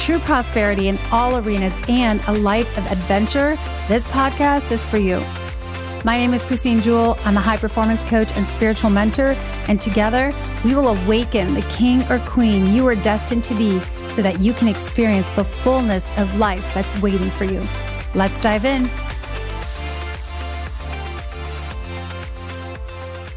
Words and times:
true 0.00 0.18
prosperity 0.20 0.88
in 0.88 0.98
all 1.12 1.36
arenas, 1.36 1.76
and 1.86 2.22
a 2.26 2.32
life 2.32 2.78
of 2.78 2.90
adventure, 2.90 3.56
this 3.86 4.06
podcast 4.06 4.72
is 4.72 4.82
for 4.82 4.96
you. 4.96 5.22
My 6.04 6.16
name 6.16 6.32
is 6.32 6.46
Christine 6.46 6.80
Jewell. 6.80 7.18
I'm 7.26 7.36
a 7.36 7.40
high 7.40 7.58
performance 7.58 8.02
coach 8.04 8.32
and 8.32 8.46
spiritual 8.46 8.88
mentor, 8.88 9.36
and 9.68 9.78
together 9.78 10.32
we 10.64 10.74
will 10.74 10.88
awaken 10.88 11.52
the 11.52 11.62
king 11.62 12.02
or 12.10 12.18
queen 12.20 12.72
you 12.72 12.88
are 12.88 12.94
destined 12.94 13.44
to 13.44 13.54
be 13.54 13.78
so 14.14 14.22
that 14.22 14.40
you 14.40 14.54
can 14.54 14.68
experience 14.68 15.28
the 15.36 15.44
fullness 15.44 16.10
of 16.16 16.34
life 16.38 16.64
that's 16.72 17.00
waiting 17.02 17.30
for 17.32 17.44
you. 17.44 17.62
Let's 18.14 18.40
dive 18.40 18.64
in. 18.64 18.88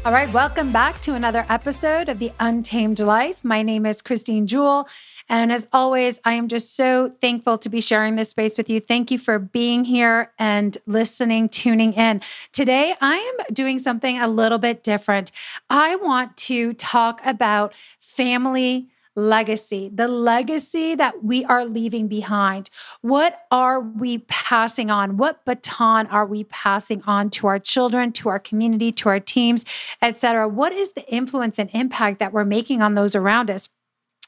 All 0.06 0.12
right, 0.12 0.30
welcome 0.32 0.72
back 0.72 1.00
to 1.02 1.14
another 1.14 1.46
episode 1.48 2.10
of 2.10 2.18
The 2.18 2.30
Untamed 2.38 3.00
Life. 3.00 3.42
My 3.42 3.62
name 3.62 3.86
is 3.86 4.02
Christine 4.02 4.46
Jewell. 4.46 4.86
And 5.28 5.52
as 5.52 5.66
always, 5.72 6.20
I 6.24 6.34
am 6.34 6.48
just 6.48 6.76
so 6.76 7.08
thankful 7.20 7.58
to 7.58 7.68
be 7.68 7.80
sharing 7.80 8.16
this 8.16 8.30
space 8.30 8.58
with 8.58 8.68
you. 8.68 8.80
Thank 8.80 9.10
you 9.10 9.18
for 9.18 9.38
being 9.38 9.84
here 9.84 10.32
and 10.38 10.76
listening, 10.86 11.48
tuning 11.48 11.94
in. 11.94 12.20
Today, 12.52 12.94
I 13.00 13.16
am 13.16 13.54
doing 13.54 13.78
something 13.78 14.18
a 14.18 14.28
little 14.28 14.58
bit 14.58 14.82
different. 14.82 15.32
I 15.70 15.96
want 15.96 16.36
to 16.38 16.74
talk 16.74 17.24
about 17.24 17.74
family 18.00 18.88
legacy, 19.16 19.90
the 19.94 20.08
legacy 20.08 20.94
that 20.94 21.24
we 21.24 21.44
are 21.44 21.64
leaving 21.64 22.08
behind. 22.08 22.68
What 23.00 23.42
are 23.50 23.80
we 23.80 24.18
passing 24.18 24.90
on? 24.90 25.16
What 25.16 25.44
baton 25.44 26.06
are 26.08 26.26
we 26.26 26.44
passing 26.44 27.02
on 27.06 27.30
to 27.30 27.46
our 27.46 27.58
children, 27.58 28.12
to 28.12 28.28
our 28.28 28.38
community, 28.38 28.90
to 28.92 29.08
our 29.08 29.20
teams, 29.20 29.64
etc.? 30.02 30.48
What 30.48 30.72
is 30.72 30.92
the 30.92 31.06
influence 31.08 31.58
and 31.58 31.70
impact 31.72 32.18
that 32.18 32.32
we're 32.32 32.44
making 32.44 32.82
on 32.82 32.94
those 32.94 33.14
around 33.14 33.50
us? 33.50 33.68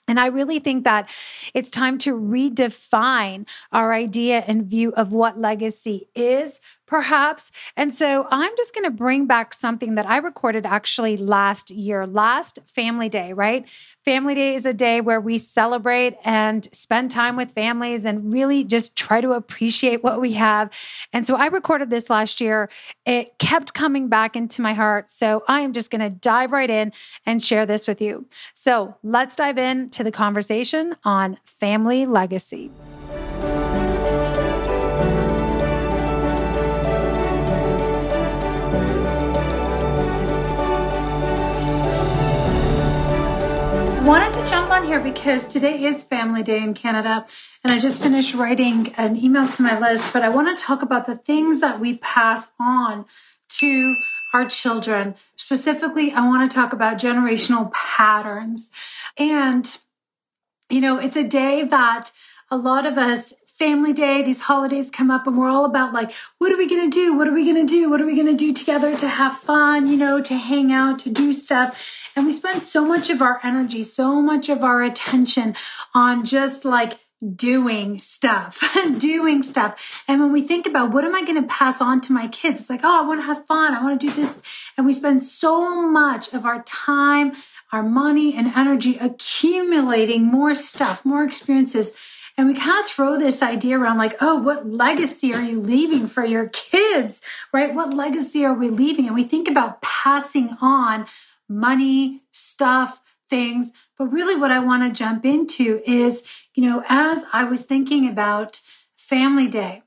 And 0.08 0.20
I 0.20 0.26
really 0.26 0.58
think 0.60 0.84
that 0.84 1.08
it's 1.52 1.70
time 1.70 1.98
to 1.98 2.14
redefine 2.16 3.48
our 3.72 3.92
idea 3.92 4.44
and 4.46 4.64
view 4.64 4.92
of 4.92 5.12
what 5.12 5.38
legacy 5.38 6.08
is, 6.14 6.60
perhaps. 6.86 7.50
And 7.76 7.92
so 7.92 8.26
I'm 8.30 8.52
just 8.56 8.74
going 8.74 8.84
to 8.84 8.90
bring 8.90 9.26
back 9.26 9.52
something 9.52 9.96
that 9.96 10.06
I 10.06 10.18
recorded 10.18 10.64
actually 10.64 11.16
last 11.16 11.70
year, 11.70 12.06
last 12.06 12.58
Family 12.66 13.08
Day, 13.08 13.32
right? 13.32 13.68
Family 14.04 14.34
Day 14.34 14.54
is 14.54 14.64
a 14.66 14.72
day 14.72 15.00
where 15.00 15.20
we 15.20 15.36
celebrate 15.38 16.14
and 16.24 16.68
spend 16.72 17.10
time 17.10 17.36
with 17.36 17.50
families 17.52 18.04
and 18.04 18.32
really 18.32 18.64
just 18.64 18.96
try 18.96 19.20
to 19.20 19.32
appreciate 19.32 20.02
what 20.04 20.20
we 20.20 20.32
have. 20.34 20.70
And 21.12 21.26
so 21.26 21.36
I 21.36 21.46
recorded 21.46 21.90
this 21.90 22.08
last 22.08 22.40
year. 22.40 22.70
It 23.04 23.38
kept 23.38 23.74
coming 23.74 24.08
back 24.08 24.36
into 24.36 24.62
my 24.62 24.74
heart. 24.74 25.10
So 25.10 25.42
I 25.48 25.60
am 25.60 25.72
just 25.72 25.90
going 25.90 26.02
to 26.02 26.10
dive 26.10 26.52
right 26.52 26.70
in 26.70 26.92
and 27.24 27.42
share 27.42 27.66
this 27.66 27.88
with 27.88 28.00
you. 28.00 28.26
So 28.54 28.96
let's 29.02 29.36
dive 29.36 29.58
in 29.58 29.90
to 29.90 30.04
the 30.04 30.12
conversation 30.12 30.94
on 31.04 31.38
family 31.44 32.06
legacy. 32.06 32.70
On 44.76 44.84
here 44.84 45.00
because 45.00 45.48
today 45.48 45.82
is 45.86 46.04
Family 46.04 46.42
Day 46.42 46.62
in 46.62 46.74
Canada, 46.74 47.24
and 47.64 47.72
I 47.72 47.78
just 47.78 48.02
finished 48.02 48.34
writing 48.34 48.92
an 48.98 49.16
email 49.16 49.48
to 49.48 49.62
my 49.62 49.78
list. 49.78 50.12
But 50.12 50.22
I 50.22 50.28
want 50.28 50.54
to 50.54 50.62
talk 50.62 50.82
about 50.82 51.06
the 51.06 51.16
things 51.16 51.62
that 51.62 51.80
we 51.80 51.96
pass 51.96 52.48
on 52.60 53.06
to 53.60 53.96
our 54.34 54.44
children. 54.44 55.14
Specifically, 55.34 56.12
I 56.12 56.26
want 56.26 56.50
to 56.50 56.54
talk 56.54 56.74
about 56.74 56.98
generational 56.98 57.72
patterns. 57.72 58.70
And, 59.16 59.78
you 60.68 60.82
know, 60.82 60.98
it's 60.98 61.16
a 61.16 61.24
day 61.24 61.64
that 61.64 62.12
a 62.50 62.58
lot 62.58 62.84
of 62.84 62.98
us 62.98 63.32
family 63.46 63.94
day, 63.94 64.22
these 64.22 64.42
holidays 64.42 64.90
come 64.90 65.10
up 65.10 65.26
and 65.26 65.38
we're 65.38 65.48
all 65.48 65.64
about 65.64 65.94
like, 65.94 66.12
what 66.36 66.52
are 66.52 66.58
we 66.58 66.68
going 66.68 66.90
to 66.90 66.94
do? 66.94 67.16
What 67.16 67.26
are 67.26 67.32
we 67.32 67.50
going 67.50 67.66
to 67.66 67.70
do? 67.70 67.88
What 67.88 68.02
are 68.02 68.06
we 68.06 68.14
going 68.14 68.26
to 68.26 68.34
do 68.34 68.52
together 68.52 68.94
to 68.94 69.08
have 69.08 69.38
fun, 69.38 69.86
you 69.86 69.96
know, 69.96 70.20
to 70.20 70.34
hang 70.34 70.70
out, 70.70 70.98
to 71.00 71.10
do 71.10 71.32
stuff. 71.32 71.95
And 72.16 72.24
we 72.24 72.32
spend 72.32 72.62
so 72.62 72.84
much 72.84 73.10
of 73.10 73.20
our 73.20 73.38
energy, 73.42 73.82
so 73.82 74.22
much 74.22 74.48
of 74.48 74.64
our 74.64 74.82
attention 74.82 75.54
on 75.94 76.24
just 76.24 76.64
like 76.64 76.98
doing 77.34 78.00
stuff, 78.00 78.62
doing 78.98 79.42
stuff. 79.42 80.02
And 80.08 80.20
when 80.20 80.32
we 80.32 80.40
think 80.40 80.66
about 80.66 80.92
what 80.92 81.04
am 81.04 81.14
I 81.14 81.22
going 81.22 81.40
to 81.40 81.48
pass 81.48 81.82
on 81.82 82.00
to 82.02 82.14
my 82.14 82.26
kids, 82.28 82.60
it's 82.60 82.70
like, 82.70 82.80
oh, 82.82 83.04
I 83.04 83.06
want 83.06 83.20
to 83.20 83.26
have 83.26 83.44
fun. 83.46 83.74
I 83.74 83.82
want 83.82 84.00
to 84.00 84.06
do 84.06 84.12
this. 84.14 84.34
And 84.76 84.86
we 84.86 84.94
spend 84.94 85.22
so 85.22 85.86
much 85.86 86.32
of 86.32 86.46
our 86.46 86.62
time, 86.62 87.32
our 87.70 87.82
money, 87.82 88.34
and 88.34 88.48
energy 88.48 88.96
accumulating 88.96 90.24
more 90.24 90.54
stuff, 90.54 91.04
more 91.04 91.22
experiences. 91.22 91.92
And 92.38 92.48
we 92.48 92.54
kind 92.54 92.80
of 92.80 92.86
throw 92.86 93.18
this 93.18 93.42
idea 93.42 93.78
around 93.78 93.96
like, 93.98 94.16
oh, 94.20 94.36
what 94.36 94.66
legacy 94.66 95.32
are 95.34 95.42
you 95.42 95.58
leaving 95.58 96.06
for 96.06 96.24
your 96.24 96.48
kids, 96.48 97.22
right? 97.52 97.74
What 97.74 97.94
legacy 97.94 98.44
are 98.44 98.54
we 98.54 98.68
leaving? 98.68 99.06
And 99.06 99.14
we 99.14 99.24
think 99.24 99.48
about 99.48 99.80
passing 99.80 100.56
on 100.60 101.06
money, 101.48 102.22
stuff, 102.32 103.00
things. 103.28 103.72
But 103.98 104.06
really, 104.06 104.36
what 104.36 104.50
I 104.50 104.58
want 104.58 104.82
to 104.82 104.96
jump 104.96 105.24
into 105.24 105.82
is, 105.86 106.24
you 106.54 106.62
know, 106.62 106.84
as 106.88 107.24
I 107.32 107.44
was 107.44 107.62
thinking 107.62 108.08
about 108.08 108.60
Family 108.96 109.48
Day, 109.48 109.82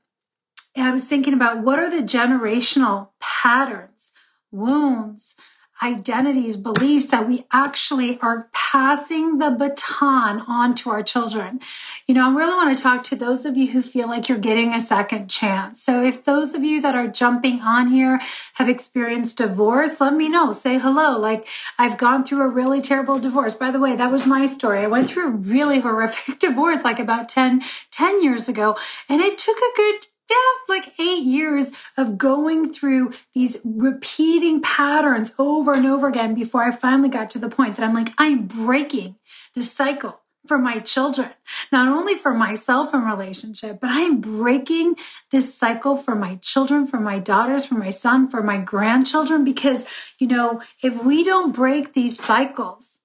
I 0.76 0.90
was 0.90 1.04
thinking 1.04 1.34
about 1.34 1.58
what 1.58 1.78
are 1.78 1.90
the 1.90 2.02
generational 2.02 3.08
patterns, 3.20 4.12
wounds, 4.50 5.34
identities, 5.82 6.56
beliefs 6.56 7.06
that 7.06 7.26
we 7.26 7.46
actually 7.52 8.18
are 8.20 8.48
passing 8.52 9.38
the 9.38 9.50
baton 9.50 10.40
on 10.46 10.74
to 10.76 10.90
our 10.90 11.02
children. 11.02 11.60
You 12.06 12.14
know, 12.14 12.28
I 12.28 12.34
really 12.34 12.52
want 12.52 12.76
to 12.76 12.82
talk 12.82 13.02
to 13.04 13.16
those 13.16 13.44
of 13.44 13.56
you 13.56 13.72
who 13.72 13.82
feel 13.82 14.06
like 14.06 14.28
you're 14.28 14.38
getting 14.38 14.74
a 14.74 14.80
second 14.80 15.28
chance. 15.28 15.82
So 15.82 16.02
if 16.02 16.24
those 16.24 16.54
of 16.54 16.62
you 16.62 16.80
that 16.82 16.94
are 16.94 17.08
jumping 17.08 17.60
on 17.62 17.88
here 17.88 18.20
have 18.54 18.68
experienced 18.68 19.38
divorce, 19.38 20.00
let 20.00 20.14
me 20.14 20.28
know. 20.28 20.52
Say 20.52 20.78
hello. 20.78 21.18
Like 21.18 21.48
I've 21.78 21.98
gone 21.98 22.24
through 22.24 22.42
a 22.42 22.48
really 22.48 22.82
terrible 22.82 23.18
divorce. 23.18 23.54
By 23.54 23.70
the 23.70 23.80
way, 23.80 23.96
that 23.96 24.12
was 24.12 24.26
my 24.26 24.46
story. 24.46 24.80
I 24.80 24.86
went 24.86 25.08
through 25.08 25.26
a 25.26 25.30
really 25.30 25.80
horrific 25.80 26.38
divorce 26.38 26.84
like 26.84 26.98
about 26.98 27.28
10, 27.28 27.62
10 27.90 28.22
years 28.22 28.48
ago. 28.48 28.76
And 29.08 29.20
it 29.20 29.38
took 29.38 29.56
a 29.56 29.76
good 29.76 30.06
yeah, 30.30 30.36
like 30.68 30.92
eight 30.98 31.24
years 31.24 31.72
of 31.96 32.16
going 32.16 32.72
through 32.72 33.12
these 33.34 33.58
repeating 33.64 34.62
patterns 34.62 35.34
over 35.38 35.74
and 35.74 35.86
over 35.86 36.08
again 36.08 36.34
before 36.34 36.62
I 36.62 36.70
finally 36.70 37.08
got 37.08 37.30
to 37.30 37.38
the 37.38 37.48
point 37.48 37.76
that 37.76 37.84
I'm 37.84 37.94
like, 37.94 38.12
I'm 38.16 38.46
breaking 38.46 39.16
the 39.54 39.62
cycle 39.62 40.20
for 40.46 40.58
my 40.58 40.78
children, 40.78 41.30
not 41.70 41.88
only 41.88 42.14
for 42.14 42.32
myself 42.32 42.94
in 42.94 43.02
relationship, 43.02 43.78
but 43.80 43.90
I 43.90 44.00
am 44.00 44.20
breaking 44.20 44.96
this 45.30 45.54
cycle 45.54 45.96
for 45.96 46.14
my 46.14 46.36
children, 46.36 46.86
for 46.86 46.98
my 46.98 47.18
daughters, 47.18 47.66
for 47.66 47.74
my 47.74 47.90
son, 47.90 48.26
for 48.28 48.42
my 48.42 48.56
grandchildren, 48.56 49.44
because, 49.44 49.86
you 50.18 50.26
know, 50.26 50.62
if 50.82 51.04
we 51.04 51.24
don't 51.24 51.54
break 51.54 51.92
these 51.92 52.22
cycles, 52.22 52.99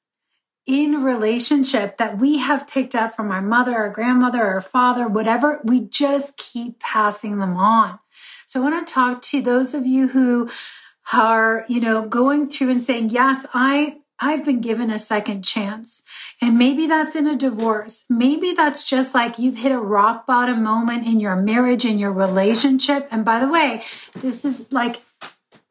in 0.66 1.04
relationship 1.04 1.98
that 1.98 2.18
we 2.18 2.40
have 2.40 2.68
picked 2.68 2.96
up 2.96 3.16
from 3.16 3.32
our 3.32 3.42
mother, 3.42 3.76
our 3.76 3.90
grandmother, 3.90 4.44
our 4.44 4.62
father, 4.62 5.08
whatever, 5.08 5.62
we 5.64 5.80
just 5.80 6.38
keep 6.38 6.80
passing 6.80 7.38
them 7.38 7.56
on. 7.56 8.00
So 8.46 8.60
I 8.60 8.70
want 8.70 8.88
to 8.88 8.94
talk 8.94 9.22
to 9.24 9.42
those 9.42 9.74
of 9.74 9.86
you 9.86 10.08
who 10.10 10.50
are, 11.14 11.66
you 11.68 11.80
know, 11.80 12.06
going 12.08 12.50
through 12.50 12.72
and 12.72 12.82
saying, 12.82 13.12
yes, 13.12 13.46
I, 13.54 13.98
I've 14.20 14.46
been 14.46 14.62
given 14.62 14.90
a 14.90 14.98
second 14.98 15.44
chance. 15.44 16.02
And 16.42 16.58
maybe 16.58 16.88
that's 16.88 17.16
in 17.16 17.28
a 17.28 17.36
divorce. 17.36 18.06
Maybe 18.10 18.54
that's 18.54 18.84
just 18.84 19.14
like 19.14 19.38
you've 19.38 19.58
hit 19.58 19.72
a 19.72 19.80
rock 19.80 20.26
bottom 20.26 20.64
moment 20.64 21.06
in 21.06 21.20
your 21.20 21.36
marriage, 21.36 21.86
in 21.86 22.00
your 22.00 22.14
relationship. 22.14 23.08
And 23.12 23.24
by 23.24 23.40
the 23.40 23.50
way, 23.50 23.84
this 24.16 24.46
is 24.46 24.66
like 24.72 25.02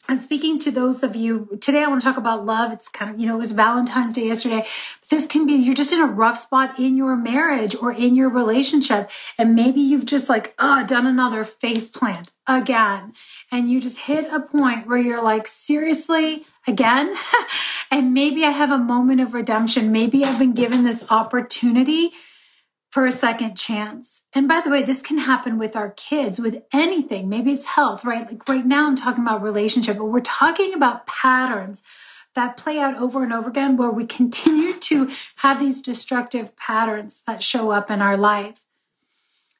and 0.06 0.20
speaking 0.20 0.58
to 0.60 0.70
those 0.70 1.02
of 1.02 1.16
you 1.16 1.48
today, 1.60 1.82
I 1.82 1.86
want 1.86 2.02
to 2.02 2.06
talk 2.06 2.18
about 2.18 2.44
love. 2.44 2.72
It's 2.72 2.88
kind 2.88 3.10
of, 3.10 3.18
you 3.18 3.26
know, 3.26 3.36
it 3.36 3.38
was 3.38 3.52
Valentine's 3.52 4.14
Day 4.14 4.26
yesterday. 4.26 4.66
This 5.08 5.26
can 5.26 5.46
be, 5.46 5.54
you're 5.54 5.74
just 5.74 5.94
in 5.94 6.00
a 6.00 6.06
rough 6.06 6.38
spot 6.38 6.78
in 6.78 6.96
your 6.96 7.16
marriage 7.16 7.74
or 7.74 7.90
in 7.90 8.14
your 8.14 8.28
relationship. 8.28 9.10
And 9.38 9.54
maybe 9.54 9.80
you've 9.80 10.04
just 10.04 10.28
like, 10.28 10.54
oh, 10.58 10.84
done 10.84 11.06
another 11.06 11.42
face 11.42 11.88
plant 11.88 12.30
again. 12.46 13.14
And 13.50 13.70
you 13.70 13.80
just 13.80 14.00
hit 14.00 14.30
a 14.30 14.40
point 14.40 14.86
where 14.86 14.98
you're 14.98 15.22
like, 15.22 15.46
seriously, 15.46 16.44
again? 16.66 17.14
and 17.90 18.12
maybe 18.12 18.44
I 18.44 18.50
have 18.50 18.70
a 18.70 18.78
moment 18.78 19.22
of 19.22 19.32
redemption. 19.32 19.90
Maybe 19.90 20.22
I've 20.22 20.38
been 20.38 20.52
given 20.52 20.84
this 20.84 21.10
opportunity 21.10 22.12
for 22.94 23.06
a 23.06 23.10
second 23.10 23.56
chance. 23.56 24.22
And 24.32 24.46
by 24.46 24.60
the 24.60 24.70
way, 24.70 24.84
this 24.84 25.02
can 25.02 25.18
happen 25.18 25.58
with 25.58 25.74
our 25.74 25.90
kids, 25.90 26.38
with 26.38 26.62
anything. 26.72 27.28
Maybe 27.28 27.52
it's 27.52 27.66
health, 27.66 28.04
right? 28.04 28.24
Like 28.24 28.48
right 28.48 28.64
now, 28.64 28.86
I'm 28.86 28.94
talking 28.94 29.24
about 29.24 29.42
relationship, 29.42 29.98
but 29.98 30.04
we're 30.04 30.20
talking 30.20 30.72
about 30.72 31.04
patterns 31.08 31.82
that 32.36 32.56
play 32.56 32.78
out 32.78 32.94
over 32.94 33.24
and 33.24 33.32
over 33.32 33.48
again 33.48 33.76
where 33.76 33.90
we 33.90 34.06
continue 34.06 34.74
to 34.78 35.10
have 35.38 35.58
these 35.58 35.82
destructive 35.82 36.54
patterns 36.54 37.22
that 37.26 37.42
show 37.42 37.72
up 37.72 37.90
in 37.90 38.00
our 38.00 38.16
life. 38.16 38.62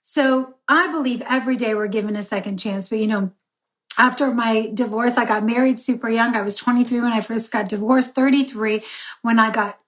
So 0.01 0.55
I 0.69 0.89
believe 0.93 1.21
every 1.23 1.57
day 1.57 1.75
we're 1.75 1.89
given 1.89 2.15
a 2.15 2.23
second 2.23 2.59
chance. 2.59 2.89
But 2.89 3.01
you 3.01 3.09
know, 3.09 3.33
after 3.99 4.33
my 4.33 4.71
divorce, 4.73 5.17
I 5.17 5.25
got 5.25 5.45
married 5.45 5.81
super 5.81 6.09
young. 6.09 6.37
I 6.37 6.43
was 6.43 6.55
23 6.55 7.01
when 7.01 7.13
I 7.13 7.21
first 7.21 7.51
got 7.51 7.69
divorced, 7.69 8.15
33 8.15 8.85
when 9.23 9.41
I 9.41 9.51
got 9.51 9.81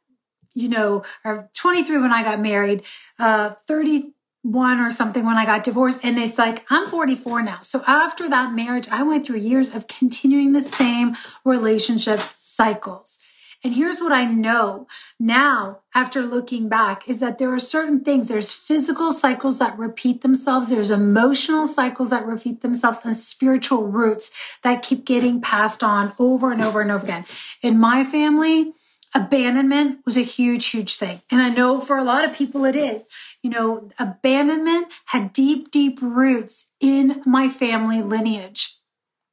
you 0.56 0.69
know, 0.69 1.03
or 1.25 1.49
23 1.55 1.99
when 1.99 2.12
I 2.12 2.23
got 2.23 2.41
married, 2.41 2.82
uh, 3.19 3.50
31 3.67 4.81
or 4.81 4.91
something 4.91 5.26
when 5.26 5.37
I 5.37 5.44
got 5.44 5.64
divorced. 5.64 6.00
And 6.03 6.19
it's 6.19 6.38
like, 6.38 6.64
I'm 6.70 6.88
44 6.88 7.43
now. 7.43 7.58
So 7.61 7.85
after 7.87 8.29
that 8.29 8.55
marriage, 8.55 8.88
I 8.91 9.03
went 9.03 9.26
through 9.26 9.38
years 9.38 9.75
of 9.75 9.87
continuing 9.87 10.53
the 10.53 10.62
same 10.62 11.14
relationship 11.44 12.20
cycles. 12.38 13.19
And 13.64 13.75
here's 13.75 14.00
what 14.00 14.12
I 14.12 14.26
know 14.26 14.87
now 15.19 15.81
after 15.94 16.23
looking 16.23 16.69
back 16.69 17.09
is 17.09 17.19
that 17.20 17.38
there 17.38 17.52
are 17.52 17.59
certain 17.59 18.00
things. 18.00 18.29
There's 18.29 18.52
physical 18.52 19.12
cycles 19.12 19.59
that 19.59 19.79
repeat 19.79 20.20
themselves. 20.20 20.69
There's 20.69 20.91
emotional 20.91 21.67
cycles 21.67 22.11
that 22.11 22.26
repeat 22.26 22.61
themselves 22.61 22.99
and 23.02 23.17
spiritual 23.17 23.87
roots 23.87 24.31
that 24.62 24.82
keep 24.82 25.05
getting 25.05 25.41
passed 25.41 25.82
on 25.82 26.12
over 26.19 26.52
and 26.52 26.62
over 26.62 26.81
and 26.81 26.93
over 26.93 27.05
again. 27.05 27.25
In 27.61 27.79
my 27.79 28.05
family, 28.05 28.73
abandonment 29.14 30.00
was 30.05 30.17
a 30.17 30.23
huge, 30.23 30.67
huge 30.67 30.97
thing. 30.97 31.20
And 31.31 31.41
I 31.41 31.49
know 31.49 31.81
for 31.81 31.97
a 31.97 32.05
lot 32.05 32.25
of 32.25 32.35
people 32.35 32.64
it 32.64 32.76
is. 32.76 33.06
You 33.43 33.50
know, 33.50 33.91
abandonment 33.99 34.93
had 35.06 35.32
deep, 35.32 35.70
deep 35.70 35.99
roots 36.03 36.70
in 36.81 37.23
my 37.25 37.49
family 37.49 38.03
lineage. 38.03 38.76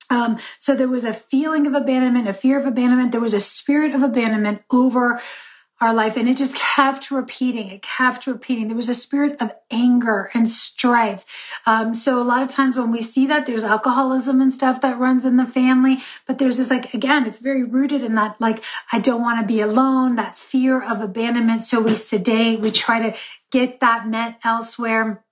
Um, 0.09 0.37
so 0.59 0.75
there 0.75 0.87
was 0.87 1.05
a 1.05 1.13
feeling 1.13 1.65
of 1.65 1.73
abandonment, 1.73 2.27
a 2.27 2.33
fear 2.33 2.59
of 2.59 2.65
abandonment. 2.65 3.11
There 3.11 3.21
was 3.21 3.33
a 3.33 3.39
spirit 3.39 3.95
of 3.95 4.03
abandonment 4.03 4.61
over 4.69 5.21
our 5.81 5.93
life. 5.93 6.15
And 6.15 6.29
it 6.29 6.37
just 6.37 6.55
kept 6.55 7.11
repeating. 7.11 7.69
It 7.69 7.81
kept 7.81 8.25
repeating. 8.25 8.67
There 8.67 8.77
was 8.77 8.89
a 8.89 8.93
spirit 8.93 9.35
of 9.41 9.51
anger 9.69 10.29
and 10.33 10.47
strife. 10.47 11.25
Um, 11.65 11.93
so 11.93 12.19
a 12.19 12.23
lot 12.23 12.41
of 12.41 12.49
times 12.49 12.77
when 12.77 12.91
we 12.91 13.01
see 13.01 13.27
that, 13.27 13.45
there's 13.45 13.63
alcoholism 13.63 14.39
and 14.39 14.53
stuff 14.53 14.81
that 14.81 14.99
runs 14.99 15.25
in 15.25 15.37
the 15.37 15.45
family. 15.45 15.99
But 16.25 16.37
there's 16.37 16.57
this 16.57 16.69
like, 16.69 16.93
again, 16.93 17.25
it's 17.25 17.39
very 17.39 17.63
rooted 17.63 18.03
in 18.03 18.15
that, 18.15 18.39
like, 18.39 18.63
I 18.91 18.99
don't 18.99 19.21
want 19.21 19.41
to 19.41 19.45
be 19.45 19.59
alone, 19.59 20.15
that 20.15 20.37
fear 20.37 20.81
of 20.81 21.01
abandonment. 21.01 21.61
So 21.61 21.81
we 21.81 21.95
sedate, 21.95 22.59
we 22.59 22.71
try 22.71 23.09
to 23.09 23.17
get 23.51 23.79
that 23.81 24.07
met 24.07 24.39
elsewhere 24.43 25.23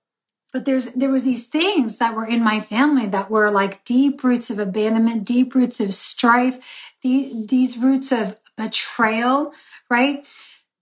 but 0.52 0.66
there's 0.66 0.86
there 0.92 1.08
was 1.08 1.24
these 1.24 1.46
things 1.46 1.98
that 1.98 2.14
were 2.14 2.26
in 2.26 2.44
my 2.44 2.60
family 2.60 3.06
that 3.06 3.30
were 3.30 3.50
like 3.50 3.84
deep 3.84 4.22
roots 4.22 4.50
of 4.50 4.58
abandonment 4.58 5.24
deep 5.24 5.54
roots 5.54 5.80
of 5.80 5.94
strife 5.94 6.92
the, 7.02 7.46
these 7.48 7.78
roots 7.78 8.12
of 8.12 8.36
betrayal 8.56 9.52
right? 9.92 10.26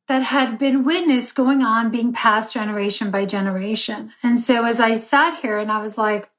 That 0.08 0.22
had 0.22 0.58
been 0.58 0.84
witnessed 0.84 1.34
going 1.34 1.62
on, 1.62 1.90
being 1.90 2.12
passed 2.12 2.54
generation 2.54 3.10
by 3.10 3.26
generation. 3.26 4.12
And 4.22 4.40
so 4.40 4.64
as 4.64 4.80
I 4.80 4.94
sat 4.94 5.40
here 5.40 5.58
and 5.58 5.70
I 5.70 5.82
was 5.82 5.98
like, 5.98 6.30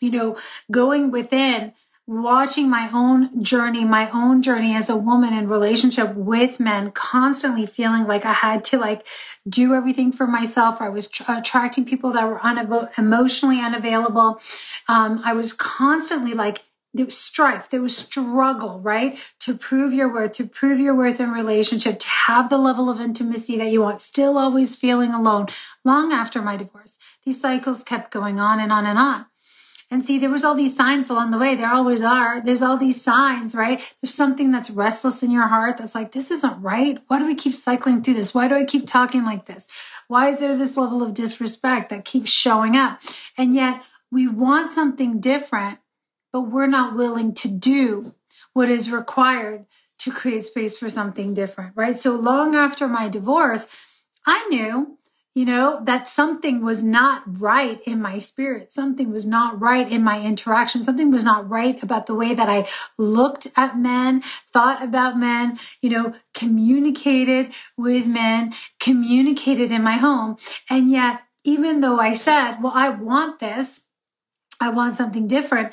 you 0.00 0.10
know, 0.10 0.36
going 0.70 1.10
within, 1.10 1.72
watching 2.06 2.68
my 2.68 2.90
own 2.92 3.42
journey, 3.42 3.84
my 3.84 4.10
own 4.10 4.42
journey 4.42 4.74
as 4.74 4.90
a 4.90 4.96
woman 4.96 5.32
in 5.32 5.48
relationship 5.48 6.14
with 6.14 6.58
men, 6.58 6.90
constantly 6.90 7.66
feeling 7.66 8.04
like 8.04 8.24
I 8.24 8.32
had 8.32 8.64
to 8.64 8.78
like 8.78 9.06
do 9.48 9.74
everything 9.74 10.10
for 10.10 10.26
myself. 10.26 10.80
I 10.80 10.88
was 10.88 11.08
attracting 11.28 11.84
people 11.84 12.10
that 12.12 12.26
were 12.26 12.90
emotionally 12.98 13.60
unavailable. 13.60 14.40
Um, 14.88 15.20
I 15.24 15.34
was 15.34 15.52
constantly 15.52 16.34
like 16.34 16.64
there 16.92 17.04
was 17.04 17.16
strife, 17.16 17.68
there 17.68 17.82
was 17.82 17.96
struggle, 17.96 18.80
right? 18.80 19.18
To 19.40 19.56
prove 19.56 19.92
your 19.92 20.12
worth, 20.12 20.32
to 20.32 20.46
prove 20.46 20.80
your 20.80 20.94
worth 20.94 21.20
in 21.20 21.30
relationship, 21.30 21.98
to 22.00 22.08
have 22.08 22.48
the 22.50 22.58
level 22.58 22.90
of 22.90 23.00
intimacy 23.00 23.56
that 23.58 23.70
you 23.70 23.82
want, 23.82 24.00
still 24.00 24.36
always 24.36 24.74
feeling 24.76 25.14
alone. 25.14 25.46
Long 25.84 26.12
after 26.12 26.42
my 26.42 26.56
divorce, 26.56 26.98
these 27.24 27.40
cycles 27.40 27.84
kept 27.84 28.10
going 28.10 28.40
on 28.40 28.58
and 28.58 28.72
on 28.72 28.86
and 28.86 28.98
on. 28.98 29.26
And 29.92 30.04
see, 30.04 30.18
there 30.18 30.30
was 30.30 30.44
all 30.44 30.54
these 30.54 30.76
signs 30.76 31.10
along 31.10 31.32
the 31.32 31.38
way. 31.38 31.56
There 31.56 31.72
always 31.72 32.02
are. 32.02 32.40
There's 32.40 32.62
all 32.62 32.76
these 32.76 33.02
signs, 33.02 33.56
right? 33.56 33.80
There's 34.00 34.14
something 34.14 34.52
that's 34.52 34.70
restless 34.70 35.22
in 35.24 35.32
your 35.32 35.48
heart 35.48 35.78
that's 35.78 35.96
like, 35.96 36.12
this 36.12 36.30
isn't 36.30 36.62
right. 36.62 37.00
Why 37.08 37.18
do 37.18 37.26
we 37.26 37.34
keep 37.34 37.54
cycling 37.54 38.02
through 38.02 38.14
this? 38.14 38.32
Why 38.32 38.46
do 38.46 38.54
I 38.54 38.64
keep 38.64 38.86
talking 38.86 39.24
like 39.24 39.46
this? 39.46 39.66
Why 40.06 40.28
is 40.28 40.38
there 40.38 40.56
this 40.56 40.76
level 40.76 41.02
of 41.02 41.12
disrespect 41.14 41.90
that 41.90 42.04
keeps 42.04 42.30
showing 42.30 42.76
up? 42.76 43.00
And 43.36 43.52
yet 43.52 43.82
we 44.12 44.28
want 44.28 44.70
something 44.70 45.20
different 45.20 45.80
but 46.32 46.42
we're 46.42 46.66
not 46.66 46.96
willing 46.96 47.34
to 47.34 47.48
do 47.48 48.14
what 48.52 48.68
is 48.68 48.90
required 48.90 49.66
to 49.98 50.10
create 50.10 50.44
space 50.44 50.78
for 50.78 50.88
something 50.88 51.34
different, 51.34 51.72
right? 51.76 51.94
So 51.94 52.14
long 52.14 52.54
after 52.54 52.88
my 52.88 53.08
divorce, 53.08 53.68
I 54.26 54.46
knew, 54.48 54.98
you 55.34 55.44
know, 55.44 55.80
that 55.84 56.08
something 56.08 56.64
was 56.64 56.82
not 56.82 57.22
right 57.40 57.80
in 57.86 58.02
my 58.02 58.18
spirit. 58.18 58.72
Something 58.72 59.12
was 59.12 59.26
not 59.26 59.60
right 59.60 59.90
in 59.90 60.02
my 60.02 60.20
interaction. 60.20 60.82
Something 60.82 61.10
was 61.10 61.22
not 61.22 61.48
right 61.48 61.80
about 61.82 62.06
the 62.06 62.14
way 62.14 62.34
that 62.34 62.48
I 62.48 62.66
looked 62.98 63.46
at 63.56 63.78
men, 63.78 64.22
thought 64.52 64.82
about 64.82 65.18
men, 65.18 65.58
you 65.80 65.90
know, 65.90 66.14
communicated 66.34 67.52
with 67.76 68.06
men, 68.06 68.52
communicated 68.80 69.70
in 69.70 69.82
my 69.82 69.96
home. 69.98 70.36
And 70.68 70.90
yet, 70.90 71.20
even 71.44 71.80
though 71.80 72.00
I 72.00 72.12
said, 72.12 72.56
well, 72.60 72.72
I 72.74 72.88
want 72.88 73.38
this, 73.38 73.82
I 74.60 74.70
want 74.70 74.94
something 74.94 75.26
different, 75.26 75.72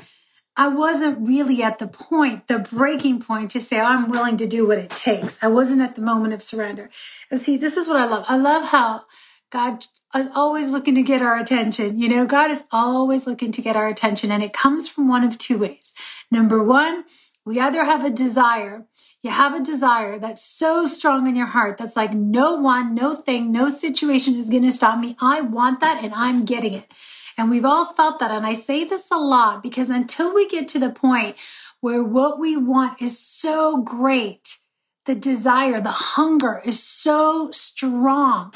I 0.60 0.68
wasn't 0.70 1.26
really 1.26 1.62
at 1.62 1.78
the 1.78 1.88
point, 1.88 2.48
the 2.48 2.58
breaking 2.58 3.22
point 3.22 3.52
to 3.52 3.60
say, 3.60 3.80
I'm 3.80 4.10
willing 4.10 4.38
to 4.38 4.48
do 4.48 4.68
what 4.68 4.80
it 4.80 4.90
takes. 4.90 5.38
I 5.44 5.48
wasn't 5.48 5.82
at 5.82 5.96
the 5.96 6.02
moment 6.02 6.34
of 6.34 6.42
surrender. 6.42 6.90
And 7.30 7.40
see, 7.40 7.58
this 7.58 7.78
is 7.78 7.88
what 7.88 7.98
I 7.98 8.06
love. 8.06 8.26
I 8.28 8.38
love 8.38 8.70
how 8.70 9.04
God 9.52 9.86
is 10.16 10.30
always 10.34 10.68
looking 10.68 10.96
to 10.96 11.04
get 11.04 11.22
our 11.22 11.38
attention. 11.38 12.00
You 12.00 12.10
know, 12.10 12.26
God 12.26 12.50
is 12.50 12.64
always 12.72 13.28
looking 13.28 13.52
to 13.52 13.62
get 13.62 13.76
our 13.76 13.88
attention, 13.88 14.32
and 14.32 14.42
it 14.42 14.52
comes 14.52 14.90
from 14.90 15.08
one 15.08 15.24
of 15.24 15.38
two 15.38 15.60
ways. 15.60 15.94
Number 16.32 16.64
one, 16.64 17.04
we 17.46 17.60
either 17.60 17.86
have 17.86 18.04
a 18.04 18.10
desire, 18.10 18.86
you 19.22 19.30
have 19.30 19.54
a 19.54 19.64
desire 19.64 20.18
that's 20.18 20.44
so 20.44 20.86
strong 20.86 21.28
in 21.28 21.36
your 21.36 21.46
heart 21.46 21.78
that's 21.78 21.96
like, 21.96 22.14
no 22.14 22.56
one, 22.56 22.96
no 22.96 23.16
thing, 23.16 23.52
no 23.52 23.70
situation 23.70 24.36
is 24.36 24.50
going 24.50 24.64
to 24.64 24.72
stop 24.72 25.00
me. 25.00 25.16
I 25.22 25.42
want 25.42 25.82
that, 25.82 26.04
and 26.04 26.14
I'm 26.14 26.46
getting 26.46 26.74
it. 26.74 26.92
And 27.38 27.50
we've 27.50 27.66
all 27.66 27.86
felt 27.86 28.20
that. 28.20 28.32
And 28.32 28.46
I 28.46 28.54
say 28.54 28.84
this 28.84 29.12
a 29.12 29.18
lot 29.18 29.62
because 29.62 29.90
until 29.90 30.34
we 30.34 30.48
get 30.48 30.68
to 30.70 30.80
the 30.80 30.90
point 30.90 31.36
where 31.82 32.04
what 32.04 32.40
we 32.40 32.58
want 32.58 33.02
is 33.02 33.20
so 33.20 33.78
great, 33.78 34.58
the 35.06 35.16
desire, 35.16 35.80
the 35.80 35.90
hunger 35.92 36.62
is 36.66 36.84
so 36.84 37.52
strong 37.52 38.52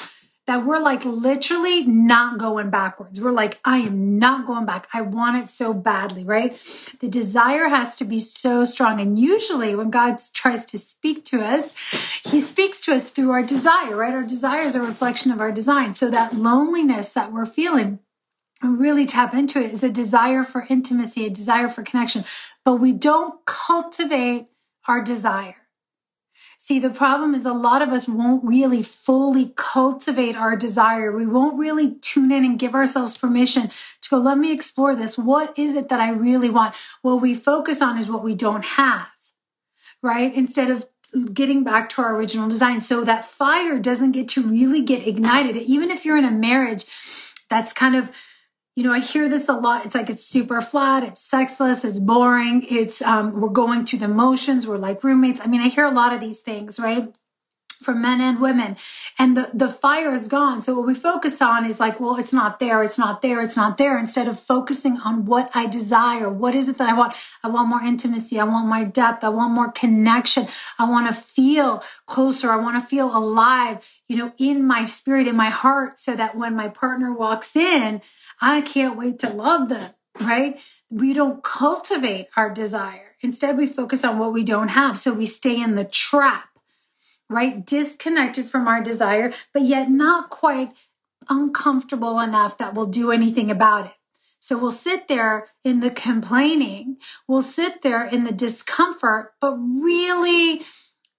that 0.47 0.65
we're 0.65 0.79
like 0.79 1.05
literally 1.05 1.83
not 1.83 2.39
going 2.39 2.69
backwards. 2.69 3.21
We're 3.21 3.31
like, 3.31 3.59
I 3.63 3.77
am 3.77 4.17
not 4.17 4.47
going 4.47 4.65
back. 4.65 4.88
I 4.91 5.01
want 5.01 5.38
it 5.38 5.47
so 5.47 5.73
badly, 5.73 6.23
right? 6.23 6.57
The 7.00 7.07
desire 7.07 7.69
has 7.69 7.95
to 7.97 8.05
be 8.05 8.19
so 8.19 8.65
strong. 8.65 9.00
And 9.00 9.17
usually 9.19 9.75
when 9.75 9.91
God 9.91 10.17
tries 10.33 10.65
to 10.65 10.79
speak 10.79 11.23
to 11.25 11.41
us, 11.41 11.75
he 12.23 12.39
speaks 12.39 12.83
to 12.85 12.95
us 12.95 13.11
through 13.11 13.31
our 13.31 13.43
desire, 13.43 13.95
right? 13.95 14.13
Our 14.13 14.23
desire 14.23 14.61
is 14.61 14.75
a 14.75 14.81
reflection 14.81 15.31
of 15.31 15.39
our 15.39 15.51
design. 15.51 15.93
So 15.93 16.09
that 16.09 16.35
loneliness 16.35 17.13
that 17.13 17.31
we're 17.31 17.45
feeling, 17.45 18.00
really 18.68 19.06
tap 19.06 19.34
into 19.34 19.63
it 19.63 19.72
is 19.72 19.84
a 19.84 19.89
desire 19.89 20.44
for 20.44 20.65
intimacy, 20.70 21.25
a 21.25 21.30
desire 21.30 21.68
for 21.68 21.84
connection, 21.84 22.24
but 22.63 22.75
we 22.75 22.94
don't 22.94 23.46
cultivate 23.46 24.48
our 24.88 25.03
desire. 25.03 25.56
See, 26.58 26.77
the 26.77 26.91
problem 26.91 27.34
is 27.34 27.46
a 27.46 27.53
lot 27.53 27.82
of 27.82 27.89
us 27.89 28.08
won't 28.08 28.44
really 28.44 28.84
fully 28.84 29.51
cultivate 29.56 30.36
our 30.36 30.56
desire. 30.56 31.12
We 31.12 31.25
won't 31.25 31.58
really 31.58 31.96
tune 32.01 32.32
in 32.32 32.46
and 32.46 32.60
give 32.60 32.75
ourselves 32.75 33.18
permission 33.18 33.72
to 34.01 34.10
go, 34.10 34.18
let 34.18 34.38
me 34.38 34.51
explore 34.51 34.96
this. 34.96 35.18
What 35.18 35.58
is 35.58 35.74
it 35.74 35.89
that 35.89 36.00
I 36.00 36.12
really 36.12 36.51
want? 36.51 36.75
What 37.01 37.20
we 37.20 37.34
focus 37.34 37.82
on 37.82 37.98
is 37.98 38.08
what 38.08 38.24
we 38.24 38.36
don't 38.36 38.63
have, 38.63 39.08
right? 40.03 40.32
Instead 40.36 40.70
of 40.70 40.86
getting 41.34 41.63
back 41.63 41.89
to 41.89 42.01
our 42.03 42.15
original 42.15 42.48
design. 42.48 42.80
So 42.80 43.03
that 43.03 43.25
fire 43.25 43.80
doesn't 43.80 44.12
get 44.12 44.27
to 44.30 44.44
really 44.44 44.82
get 44.82 45.06
ignited. 45.06 45.58
Even 45.58 45.89
if 45.89 46.06
you're 46.06 46.15
in 46.15 46.25
a 46.25 46.32
marriage 46.32 46.86
that's 47.50 47.74
kind 47.74 47.96
of 47.96 48.12
you 48.75 48.83
know, 48.83 48.93
I 48.93 48.99
hear 48.99 49.27
this 49.27 49.49
a 49.49 49.53
lot. 49.53 49.85
It's 49.85 49.95
like 49.95 50.09
it's 50.09 50.25
super 50.25 50.61
flat, 50.61 51.03
it's 51.03 51.21
sexless, 51.21 51.83
it's 51.83 51.99
boring, 51.99 52.65
it's 52.69 53.01
um, 53.01 53.41
we're 53.41 53.49
going 53.49 53.85
through 53.85 53.99
the 53.99 54.07
motions, 54.07 54.65
we're 54.65 54.77
like 54.77 55.03
roommates. 55.03 55.41
I 55.41 55.47
mean, 55.47 55.61
I 55.61 55.67
hear 55.67 55.85
a 55.85 55.91
lot 55.91 56.13
of 56.13 56.21
these 56.21 56.39
things, 56.39 56.79
right? 56.79 57.13
for 57.81 57.95
men 57.95 58.21
and 58.21 58.39
women 58.39 58.77
and 59.17 59.35
the, 59.35 59.49
the 59.53 59.67
fire 59.67 60.13
is 60.13 60.27
gone 60.27 60.61
so 60.61 60.75
what 60.75 60.85
we 60.85 60.93
focus 60.93 61.41
on 61.41 61.65
is 61.65 61.79
like 61.79 61.99
well 61.99 62.15
it's 62.15 62.31
not 62.31 62.59
there 62.59 62.83
it's 62.83 62.97
not 62.97 63.21
there 63.23 63.41
it's 63.41 63.57
not 63.57 63.77
there 63.77 63.97
instead 63.97 64.27
of 64.27 64.39
focusing 64.39 64.97
on 64.99 65.25
what 65.25 65.49
i 65.55 65.65
desire 65.65 66.29
what 66.29 66.53
is 66.53 66.69
it 66.69 66.77
that 66.77 66.87
i 66.87 66.93
want 66.93 67.13
i 67.43 67.47
want 67.47 67.67
more 67.67 67.81
intimacy 67.81 68.39
i 68.39 68.43
want 68.43 68.67
more 68.67 68.85
depth 68.85 69.23
i 69.23 69.29
want 69.29 69.51
more 69.51 69.71
connection 69.71 70.47
i 70.77 70.87
want 70.87 71.07
to 71.07 71.13
feel 71.13 71.83
closer 72.05 72.51
i 72.51 72.55
want 72.55 72.79
to 72.79 72.87
feel 72.87 73.15
alive 73.17 73.89
you 74.07 74.15
know 74.15 74.31
in 74.37 74.65
my 74.65 74.85
spirit 74.85 75.27
in 75.27 75.35
my 75.35 75.49
heart 75.49 75.97
so 75.97 76.15
that 76.15 76.35
when 76.35 76.55
my 76.55 76.67
partner 76.67 77.11
walks 77.11 77.55
in 77.55 77.99
i 78.41 78.62
can't 78.62 78.98
wait 78.98 79.19
to 79.19 79.29
love 79.29 79.69
them 79.69 79.91
right 80.19 80.60
we 80.89 81.13
don't 81.13 81.43
cultivate 81.43 82.27
our 82.36 82.50
desire 82.50 83.15
instead 83.21 83.57
we 83.57 83.67
focus 83.67 84.03
on 84.03 84.19
what 84.19 84.33
we 84.33 84.43
don't 84.43 84.69
have 84.69 84.98
so 84.98 85.13
we 85.13 85.25
stay 85.25 85.62
in 85.62 85.75
the 85.75 85.86
trap 85.86 86.51
right? 87.31 87.65
Disconnected 87.65 88.45
from 88.45 88.67
our 88.67 88.83
desire, 88.83 89.33
but 89.53 89.63
yet 89.63 89.89
not 89.89 90.29
quite 90.29 90.74
uncomfortable 91.29 92.19
enough 92.19 92.57
that 92.57 92.74
we'll 92.74 92.88
do 92.88 93.12
anything 93.12 93.50
about 93.50 93.86
it. 93.86 93.93
So 94.39 94.57
we'll 94.57 94.71
sit 94.71 95.07
there 95.07 95.48
in 95.63 95.79
the 95.79 95.91
complaining, 95.91 96.98
we'll 97.27 97.43
sit 97.43 97.83
there 97.83 98.05
in 98.05 98.25
the 98.25 98.33
discomfort, 98.33 99.33
but 99.39 99.55
really 99.55 100.63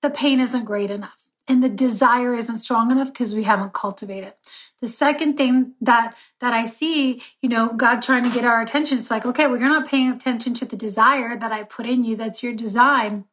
the 0.02 0.10
pain 0.10 0.40
isn't 0.40 0.64
great 0.64 0.90
enough 0.90 1.24
and 1.48 1.62
the 1.62 1.68
desire 1.68 2.34
isn't 2.34 2.58
strong 2.58 2.90
enough 2.90 3.12
because 3.12 3.34
we 3.34 3.44
haven't 3.44 3.72
cultivated. 3.72 4.34
The 4.82 4.88
second 4.88 5.36
thing 5.36 5.74
that 5.80 6.14
that 6.40 6.52
I 6.52 6.64
see, 6.64 7.22
you 7.40 7.48
know, 7.48 7.68
God 7.68 8.02
trying 8.02 8.24
to 8.24 8.30
get 8.30 8.44
our 8.44 8.60
attention, 8.60 8.98
it's 8.98 9.10
like, 9.10 9.24
okay, 9.24 9.46
well, 9.46 9.58
you're 9.58 9.68
not 9.68 9.88
paying 9.88 10.10
attention 10.10 10.52
to 10.54 10.66
the 10.66 10.76
desire 10.76 11.38
that 11.38 11.52
I 11.52 11.62
put 11.62 11.86
in 11.86 12.02
you. 12.02 12.16
That's 12.16 12.42
your 12.42 12.52
design. 12.52 13.24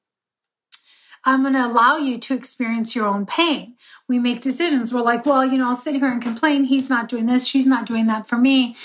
I'm 1.26 1.42
going 1.42 1.54
to 1.54 1.66
allow 1.66 1.98
you 1.98 2.18
to 2.18 2.34
experience 2.34 2.96
your 2.96 3.08
own 3.08 3.26
pain. 3.26 3.76
We 4.08 4.20
make 4.20 4.42
decisions. 4.42 4.94
We're 4.94 5.02
like, 5.02 5.26
well, 5.26 5.46
you 5.46 5.58
know, 5.58 5.68
I'll 5.68 5.76
sit 5.76 5.96
here 5.96 6.10
and 6.10 6.22
complain. 6.22 6.64
He's 6.64 6.90
not 6.90 7.10
doing 7.10 7.26
this. 7.26 7.46
She's 7.46 7.68
not 7.68 7.86
doing 7.86 8.08
that 8.08 8.28
for 8.28 8.38
me. 8.38 8.76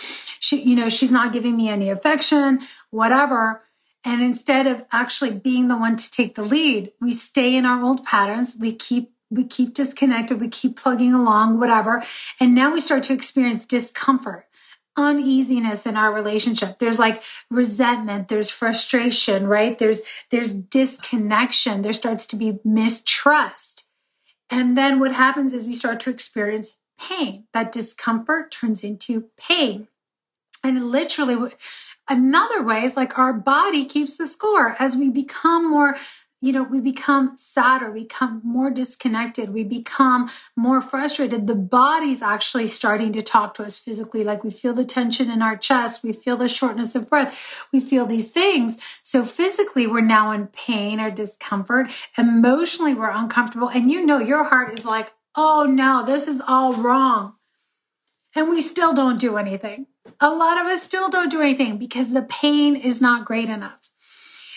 She, 0.41 0.61
you 0.63 0.75
know, 0.75 0.89
she's 0.89 1.13
not 1.13 1.33
giving 1.33 1.57
me 1.57 1.69
any 1.69 1.91
affection, 1.91 2.61
whatever. 2.91 3.63
And 4.05 4.21
instead 4.23 4.67
of 4.67 4.85
actually 4.91 5.31
being 5.31 5.69
the 5.69 5.77
one 5.77 5.97
to 5.97 6.11
take 6.11 6.35
the 6.35 6.43
lead, 6.43 6.93
we 7.01 7.13
stay 7.13 7.55
in 7.55 7.65
our 7.65 7.83
old 7.83 8.05
patterns. 8.05 8.57
We 8.59 8.73
keep 8.73 9.14
we 9.35 9.45
keep 9.45 9.75
disconnected, 9.75 10.41
we 10.41 10.49
keep 10.49 10.77
plugging 10.77 11.13
along, 11.13 11.59
whatever. 11.59 12.03
And 12.41 12.55
now 12.55 12.73
we 12.73 12.81
start 12.81 13.03
to 13.05 13.13
experience 13.13 13.65
discomfort 13.65 14.47
uneasiness 14.97 15.87
in 15.87 15.97
our 15.97 16.13
relationship. 16.13 16.79
There's 16.79 16.99
like 16.99 17.23
resentment 17.51 18.29
there's 18.29 18.51
frustration 18.51 19.47
right? 19.47 19.77
There's 19.79 20.03
there's 20.31 20.53
disconnection. 20.53 21.83
There 21.83 21.93
starts 21.93 22.27
to 22.29 22.37
be 22.37 22.59
mistrust. 22.65 23.89
And 24.51 24.77
then 24.77 25.01
what 25.01 25.13
happens 25.13 25.53
is 25.53 25.67
we 25.67 25.75
start 25.75 26.01
to 26.01 26.11
experience 26.11 26.77
pain. 26.99 27.45
That 27.53 27.73
discomfort 27.73 28.51
turns 28.51 28.85
into 28.85 29.31
pain. 29.37 29.89
And 30.63 30.91
literally 30.91 31.53
another 32.09 32.63
way 32.63 32.85
is 32.85 32.97
like 32.97 33.19
our 33.19 33.33
body 33.33 33.85
keeps 33.85 34.17
the 34.17 34.27
score. 34.27 34.77
As 34.79 34.97
we 34.97 35.09
become 35.09 35.71
more 35.71 35.97
you 36.45 36.53
know, 36.53 36.63
we 36.63 36.79
become 36.79 37.37
sadder, 37.37 37.91
we 37.91 38.03
become 38.03 38.43
more 38.45 38.71
disconnected, 38.71 39.55
we 39.55 39.65
become 39.65 40.29
more 40.57 40.83
frustrated. 40.83 41.47
The 41.47 41.55
body's 41.55 42.21
actually 42.21 42.67
starting 42.67 43.13
to 43.13 43.23
talk 43.23 43.55
to 43.55 43.63
us 43.63 43.79
physically, 43.79 44.25
like 44.25 44.45
we 44.45 44.51
feel 44.51 44.75
the 44.75 44.85
tension 44.85 45.31
in 45.31 45.41
our 45.41 45.57
chest, 45.57 46.05
we 46.05 46.13
feel 46.13 46.37
the 46.37 46.49
shortness 46.49 46.95
of 46.95 47.09
breath, 47.09 47.67
we 47.73 47.81
feel 47.81 48.05
these 48.05 48.31
things. 48.31 48.77
So 49.03 49.25
physically, 49.25 49.87
we're 49.87 50.03
now 50.03 50.33
in 50.33 50.49
pain 50.49 51.01
or 51.01 51.11
discomfort. 51.11 51.91
Emotionally, 52.19 52.93
we're 52.93 53.11
uncomfortable. 53.11 53.71
And 53.71 53.91
you 53.91 54.05
know, 54.05 54.19
your 54.19 54.45
heart 54.45 54.79
is 54.79 54.85
like, 54.85 55.15
oh 55.35 55.65
no, 55.65 56.05
this 56.05 56.29
is 56.29 56.43
all 56.47 56.75
wrong. 56.75 57.37
And 58.35 58.51
we 58.51 58.61
still 58.61 58.93
don't 58.93 59.19
do 59.19 59.39
anything. 59.39 59.87
A 60.21 60.29
lot 60.29 60.61
of 60.61 60.67
us 60.67 60.83
still 60.83 61.09
don't 61.09 61.31
do 61.31 61.41
anything 61.41 61.79
because 61.79 62.13
the 62.13 62.23
pain 62.23 62.77
is 62.77 63.01
not 63.01 63.25
great 63.25 63.49
enough. 63.49 63.91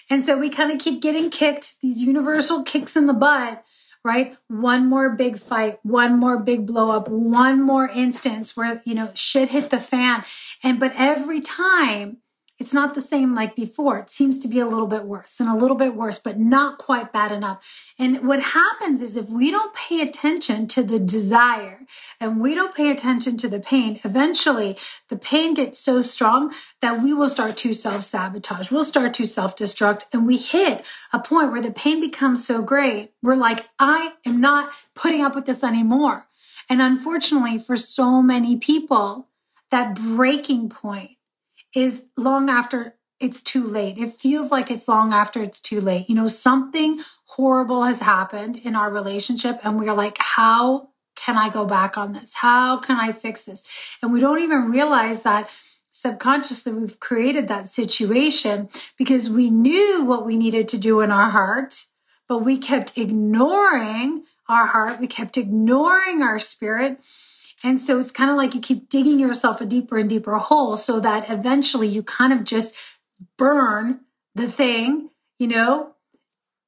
And 0.09 0.23
so 0.23 0.37
we 0.37 0.49
kind 0.49 0.71
of 0.71 0.79
keep 0.79 1.01
getting 1.01 1.29
kicked, 1.29 1.81
these 1.81 2.01
universal 2.01 2.63
kicks 2.63 2.95
in 2.95 3.07
the 3.07 3.13
butt, 3.13 3.63
right? 4.03 4.37
One 4.47 4.87
more 4.87 5.09
big 5.09 5.37
fight, 5.37 5.79
one 5.83 6.17
more 6.17 6.39
big 6.39 6.65
blow 6.65 6.91
up, 6.91 7.09
one 7.09 7.61
more 7.61 7.87
instance 7.89 8.55
where, 8.55 8.81
you 8.85 8.95
know, 8.95 9.11
shit 9.13 9.49
hit 9.49 9.69
the 9.69 9.79
fan. 9.79 10.23
And, 10.63 10.79
but 10.79 10.93
every 10.95 11.41
time 11.41 12.17
it's 12.59 12.73
not 12.73 12.95
the 12.95 13.01
same 13.01 13.35
like 13.35 13.55
before. 13.55 13.99
It 13.99 14.09
seems 14.09 14.39
to 14.39 14.47
be 14.47 14.59
a 14.59 14.65
little 14.65 14.87
bit 14.87 15.03
worse 15.03 15.39
and 15.39 15.47
a 15.47 15.55
little 15.55 15.77
bit 15.77 15.95
worse, 15.95 16.17
but 16.17 16.39
not 16.39 16.79
quite 16.79 17.13
bad 17.13 17.31
enough. 17.31 17.63
And 17.99 18.27
what 18.27 18.41
happens 18.41 19.01
is 19.01 19.15
if 19.15 19.29
we 19.29 19.51
don't 19.51 19.75
pay 19.75 20.01
attention 20.01 20.67
to 20.69 20.81
the 20.81 20.99
desire 20.99 21.81
and 22.19 22.41
we 22.41 22.55
don't 22.55 22.75
pay 22.75 22.89
attention 22.89 23.37
to 23.37 23.47
the 23.47 23.59
pain, 23.59 23.99
eventually 24.03 24.75
the 25.09 25.17
pain 25.17 25.53
gets 25.53 25.77
so 25.77 26.01
strong 26.01 26.53
that 26.81 27.03
we 27.03 27.13
will 27.13 27.29
start 27.29 27.57
to 27.57 27.73
self 27.73 28.03
sabotage. 28.03 28.71
We'll 28.71 28.85
start 28.85 29.13
to 29.15 29.27
self 29.27 29.55
destruct 29.55 30.03
and 30.11 30.25
we 30.25 30.37
hit 30.37 30.83
a 31.13 31.19
point 31.19 31.51
where 31.51 31.61
the 31.61 31.71
pain 31.71 32.01
becomes 32.01 32.45
so 32.45 32.63
great. 32.63 33.11
We're 33.21 33.35
like, 33.35 33.67
I 33.77 34.13
am 34.25 34.41
not 34.41 34.71
putting 34.95 35.21
up 35.21 35.35
with 35.35 35.45
this 35.45 35.63
anymore. 35.63 36.27
And 36.69 36.81
unfortunately, 36.81 37.59
for 37.59 37.77
so 37.77 38.21
many 38.21 38.57
people, 38.57 39.27
that 39.69 39.95
breaking 39.95 40.69
point 40.69 41.16
is 41.77 42.07
long 42.17 42.49
after 42.49 42.95
it's 43.19 43.41
too 43.43 43.63
late. 43.63 43.99
It 43.99 44.19
feels 44.19 44.51
like 44.51 44.71
it's 44.71 44.87
long 44.87 45.13
after 45.13 45.41
it's 45.41 45.59
too 45.59 45.79
late. 45.79 46.09
You 46.09 46.15
know, 46.15 46.27
something 46.27 47.01
horrible 47.25 47.83
has 47.83 47.99
happened 47.99 48.57
in 48.57 48.75
our 48.75 48.89
relationship, 48.91 49.59
and 49.63 49.79
we're 49.79 49.93
like, 49.93 50.17
how 50.17 50.89
can 51.15 51.37
I 51.37 51.49
go 51.49 51.65
back 51.65 51.97
on 51.97 52.13
this? 52.13 52.33
How 52.35 52.77
can 52.77 52.99
I 52.99 53.11
fix 53.11 53.45
this? 53.45 53.63
And 54.01 54.11
we 54.11 54.19
don't 54.19 54.41
even 54.41 54.71
realize 54.71 55.21
that 55.21 55.49
subconsciously 55.91 56.71
we've 56.73 56.99
created 56.99 57.47
that 57.47 57.67
situation 57.67 58.69
because 58.97 59.29
we 59.29 59.49
knew 59.49 60.03
what 60.03 60.25
we 60.25 60.35
needed 60.35 60.67
to 60.69 60.77
do 60.77 61.01
in 61.01 61.11
our 61.11 61.29
heart, 61.29 61.85
but 62.27 62.39
we 62.39 62.57
kept 62.57 62.97
ignoring 62.97 64.23
our 64.49 64.67
heart, 64.67 64.99
we 64.99 65.07
kept 65.07 65.37
ignoring 65.37 66.23
our 66.23 66.39
spirit. 66.39 66.99
And 67.63 67.79
so 67.79 67.99
it's 67.99 68.11
kind 68.11 68.29
of 68.29 68.37
like 68.37 68.53
you 68.53 68.61
keep 68.61 68.89
digging 68.89 69.19
yourself 69.19 69.61
a 69.61 69.65
deeper 69.65 69.97
and 69.97 70.09
deeper 70.09 70.37
hole 70.37 70.77
so 70.77 70.99
that 70.99 71.29
eventually 71.29 71.87
you 71.87 72.03
kind 72.03 72.31
of 72.31 72.43
just 72.43 72.73
burn 73.37 74.01
the 74.35 74.49
thing, 74.49 75.09
you 75.39 75.47
know, 75.47 75.95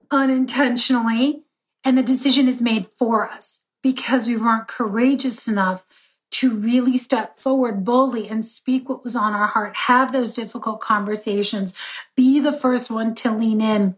unintentionally. 0.10 1.44
And 1.84 1.98
the 1.98 2.04
decision 2.04 2.48
is 2.48 2.62
made 2.62 2.88
for 2.98 3.30
us 3.30 3.62
because 3.82 4.28
we 4.28 4.36
weren't 4.36 4.68
courageous 4.68 5.48
enough 5.48 5.86
to 6.32 6.52
really 6.52 6.98
step 6.98 7.38
forward 7.40 7.84
boldly 7.84 8.28
and 8.28 8.46
speak 8.46 8.88
what 8.88 9.04
was 9.04 9.16
on 9.16 9.34
our 9.34 9.48
heart, 9.48 9.76
have 9.76 10.12
those 10.12 10.34
difficult 10.34 10.80
conversations, 10.80 11.74
be 12.16 12.40
the 12.40 12.54
first 12.54 12.92
one 12.92 13.16
to 13.16 13.32
lean 13.32 13.62
in, 13.62 13.96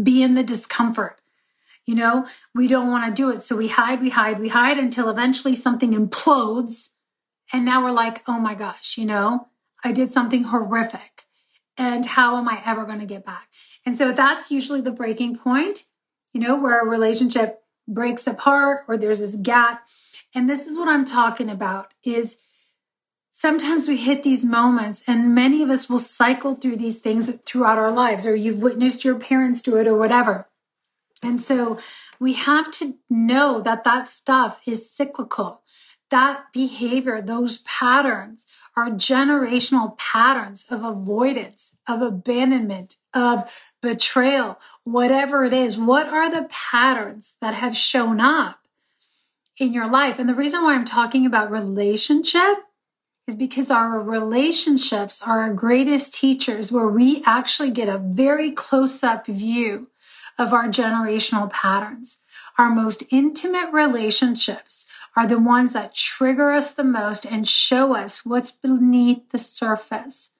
be 0.00 0.22
in 0.22 0.34
the 0.34 0.42
discomfort, 0.42 1.19
you 1.86 1.94
know, 1.94 2.26
we 2.54 2.66
don't 2.66 2.90
want 2.90 3.06
to 3.06 3.22
do 3.22 3.30
it. 3.30 3.42
So 3.42 3.56
we 3.56 3.68
hide, 3.68 4.00
we 4.00 4.10
hide, 4.10 4.38
we 4.38 4.48
hide 4.48 4.78
until 4.78 5.08
eventually 5.08 5.54
something 5.54 5.92
implodes. 5.92 6.90
And 7.52 7.64
now 7.64 7.82
we're 7.82 7.90
like, 7.90 8.22
oh 8.28 8.38
my 8.38 8.54
gosh, 8.54 8.96
you 8.96 9.04
know, 9.04 9.48
I 9.82 9.92
did 9.92 10.12
something 10.12 10.44
horrific. 10.44 11.24
And 11.76 12.04
how 12.04 12.36
am 12.36 12.48
I 12.48 12.62
ever 12.64 12.84
going 12.84 13.00
to 13.00 13.06
get 13.06 13.24
back? 13.24 13.48
And 13.86 13.96
so 13.96 14.12
that's 14.12 14.50
usually 14.50 14.80
the 14.80 14.90
breaking 14.90 15.38
point, 15.38 15.84
you 16.32 16.40
know, 16.40 16.56
where 16.56 16.80
a 16.80 16.88
relationship 16.88 17.62
breaks 17.88 18.26
apart 18.26 18.84
or 18.86 18.96
there's 18.96 19.20
this 19.20 19.36
gap. 19.36 19.88
And 20.34 20.48
this 20.48 20.66
is 20.66 20.78
what 20.78 20.88
I'm 20.88 21.04
talking 21.04 21.48
about 21.48 21.92
is 22.04 22.36
sometimes 23.30 23.88
we 23.88 23.96
hit 23.96 24.22
these 24.22 24.44
moments 24.44 25.02
and 25.06 25.34
many 25.34 25.62
of 25.62 25.70
us 25.70 25.88
will 25.88 25.98
cycle 25.98 26.54
through 26.54 26.76
these 26.76 27.00
things 27.00 27.34
throughout 27.46 27.78
our 27.78 27.90
lives 27.90 28.26
or 28.26 28.36
you've 28.36 28.62
witnessed 28.62 29.04
your 29.04 29.18
parents 29.18 29.62
do 29.62 29.76
it 29.76 29.86
or 29.86 29.96
whatever 29.96 30.49
and 31.22 31.40
so 31.40 31.78
we 32.18 32.32
have 32.34 32.72
to 32.72 32.96
know 33.08 33.60
that 33.60 33.84
that 33.84 34.08
stuff 34.08 34.60
is 34.66 34.90
cyclical. 34.90 35.62
That 36.10 36.46
behavior, 36.52 37.20
those 37.20 37.58
patterns 37.58 38.46
are 38.76 38.88
generational 38.88 39.96
patterns 39.98 40.66
of 40.70 40.82
avoidance, 40.82 41.76
of 41.86 42.02
abandonment, 42.02 42.96
of 43.14 43.50
betrayal, 43.80 44.58
whatever 44.84 45.44
it 45.44 45.52
is. 45.52 45.78
What 45.78 46.08
are 46.08 46.30
the 46.30 46.48
patterns 46.50 47.36
that 47.40 47.54
have 47.54 47.76
shown 47.76 48.20
up 48.20 48.66
in 49.56 49.72
your 49.72 49.88
life? 49.88 50.18
And 50.18 50.28
the 50.28 50.34
reason 50.34 50.62
why 50.62 50.74
I'm 50.74 50.84
talking 50.84 51.26
about 51.26 51.50
relationship 51.50 52.58
is 53.28 53.36
because 53.36 53.70
our 53.70 54.00
relationships 54.00 55.22
are 55.22 55.40
our 55.40 55.54
greatest 55.54 56.14
teachers, 56.14 56.72
where 56.72 56.88
we 56.88 57.22
actually 57.24 57.70
get 57.70 57.88
a 57.88 57.98
very 57.98 58.50
close 58.50 59.04
up 59.04 59.26
view 59.26 59.88
of 60.40 60.54
our 60.54 60.66
generational 60.66 61.50
patterns. 61.50 62.20
Our 62.56 62.70
most 62.70 63.04
intimate 63.10 63.72
relationships 63.72 64.86
are 65.14 65.26
the 65.26 65.38
ones 65.38 65.74
that 65.74 65.94
trigger 65.94 66.50
us 66.50 66.72
the 66.72 66.82
most 66.82 67.26
and 67.26 67.46
show 67.46 67.94
us 67.94 68.24
what's 68.24 68.50
beneath 68.50 69.28
the 69.30 69.38
surface. 69.38 70.30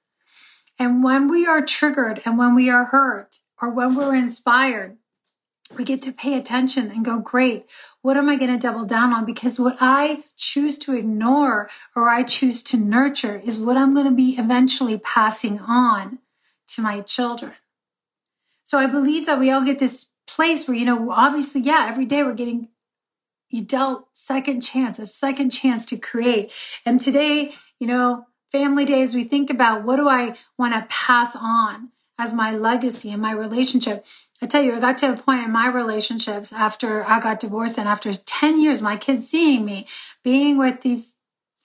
And 0.79 1.05
when 1.05 1.29
we 1.29 1.47
are 1.47 1.61
triggered 1.61 2.23
and 2.25 2.39
when 2.39 2.55
we 2.55 2.71
are 2.71 2.87
hurt 2.87 3.41
or 3.61 3.69
when 3.69 3.95
we're 3.95 4.15
inspired, 4.15 4.97
we 5.77 5.85
get 5.85 6.01
to 6.03 6.13
pay 6.13 6.35
attention 6.35 6.91
and 6.91 7.05
go, 7.05 7.19
great, 7.19 7.67
what 8.01 8.17
am 8.17 8.29
I 8.29 8.37
going 8.37 8.51
to 8.51 8.59
double 8.59 8.87
down 8.87 9.13
on? 9.13 9.25
Because 9.25 9.61
what 9.61 9.77
I 9.81 10.25
choose 10.37 10.79
to 10.79 10.95
ignore 10.95 11.69
or 11.95 12.09
I 12.09 12.23
choose 12.23 12.63
to 12.65 12.77
nurture 12.79 13.41
is 13.45 13.59
what 13.59 13.77
I'm 13.77 13.93
going 13.95 14.07
to 14.07 14.13
be 14.13 14.37
eventually 14.39 14.99
passing 14.99 15.61
on 15.61 16.21
to 16.69 16.83
my 16.83 17.03
children. 17.03 17.53
So 18.71 18.79
I 18.79 18.87
believe 18.87 19.27
that 19.27 19.41
we 19.41 19.51
all 19.51 19.65
get 19.65 19.81
this 19.81 20.07
place 20.29 20.69
where, 20.69 20.77
you 20.77 20.85
know, 20.85 21.11
obviously, 21.11 21.61
yeah, 21.61 21.87
every 21.89 22.05
day 22.05 22.23
we're 22.23 22.35
getting 22.35 22.69
you 23.49 23.63
dealt 23.63 24.07
second 24.13 24.61
chance, 24.61 24.97
a 25.01 25.07
second 25.07 25.51
chance 25.51 25.85
to 25.87 25.97
create. 25.97 26.53
And 26.87 27.01
today, 27.01 27.53
you 27.81 27.89
know, 27.89 28.27
family 28.53 28.85
days, 28.85 29.13
we 29.13 29.25
think 29.25 29.51
about 29.51 29.83
what 29.83 29.97
do 29.97 30.09
I 30.09 30.37
want 30.57 30.75
to 30.75 30.87
pass 30.89 31.35
on 31.35 31.89
as 32.17 32.33
my 32.33 32.53
legacy 32.53 33.11
and 33.11 33.21
my 33.21 33.33
relationship. 33.33 34.07
I 34.41 34.47
tell 34.47 34.63
you, 34.63 34.73
I 34.73 34.79
got 34.79 34.99
to 34.99 35.15
a 35.15 35.17
point 35.17 35.43
in 35.43 35.51
my 35.51 35.67
relationships 35.67 36.53
after 36.53 37.05
I 37.05 37.19
got 37.19 37.41
divorced 37.41 37.77
and 37.77 37.89
after 37.89 38.13
10 38.13 38.63
years, 38.63 38.81
my 38.81 38.97
kids 38.97 39.29
seeing 39.29 39.65
me 39.65 39.89
being 40.23 40.59
with 40.59 40.83
these, 40.83 41.17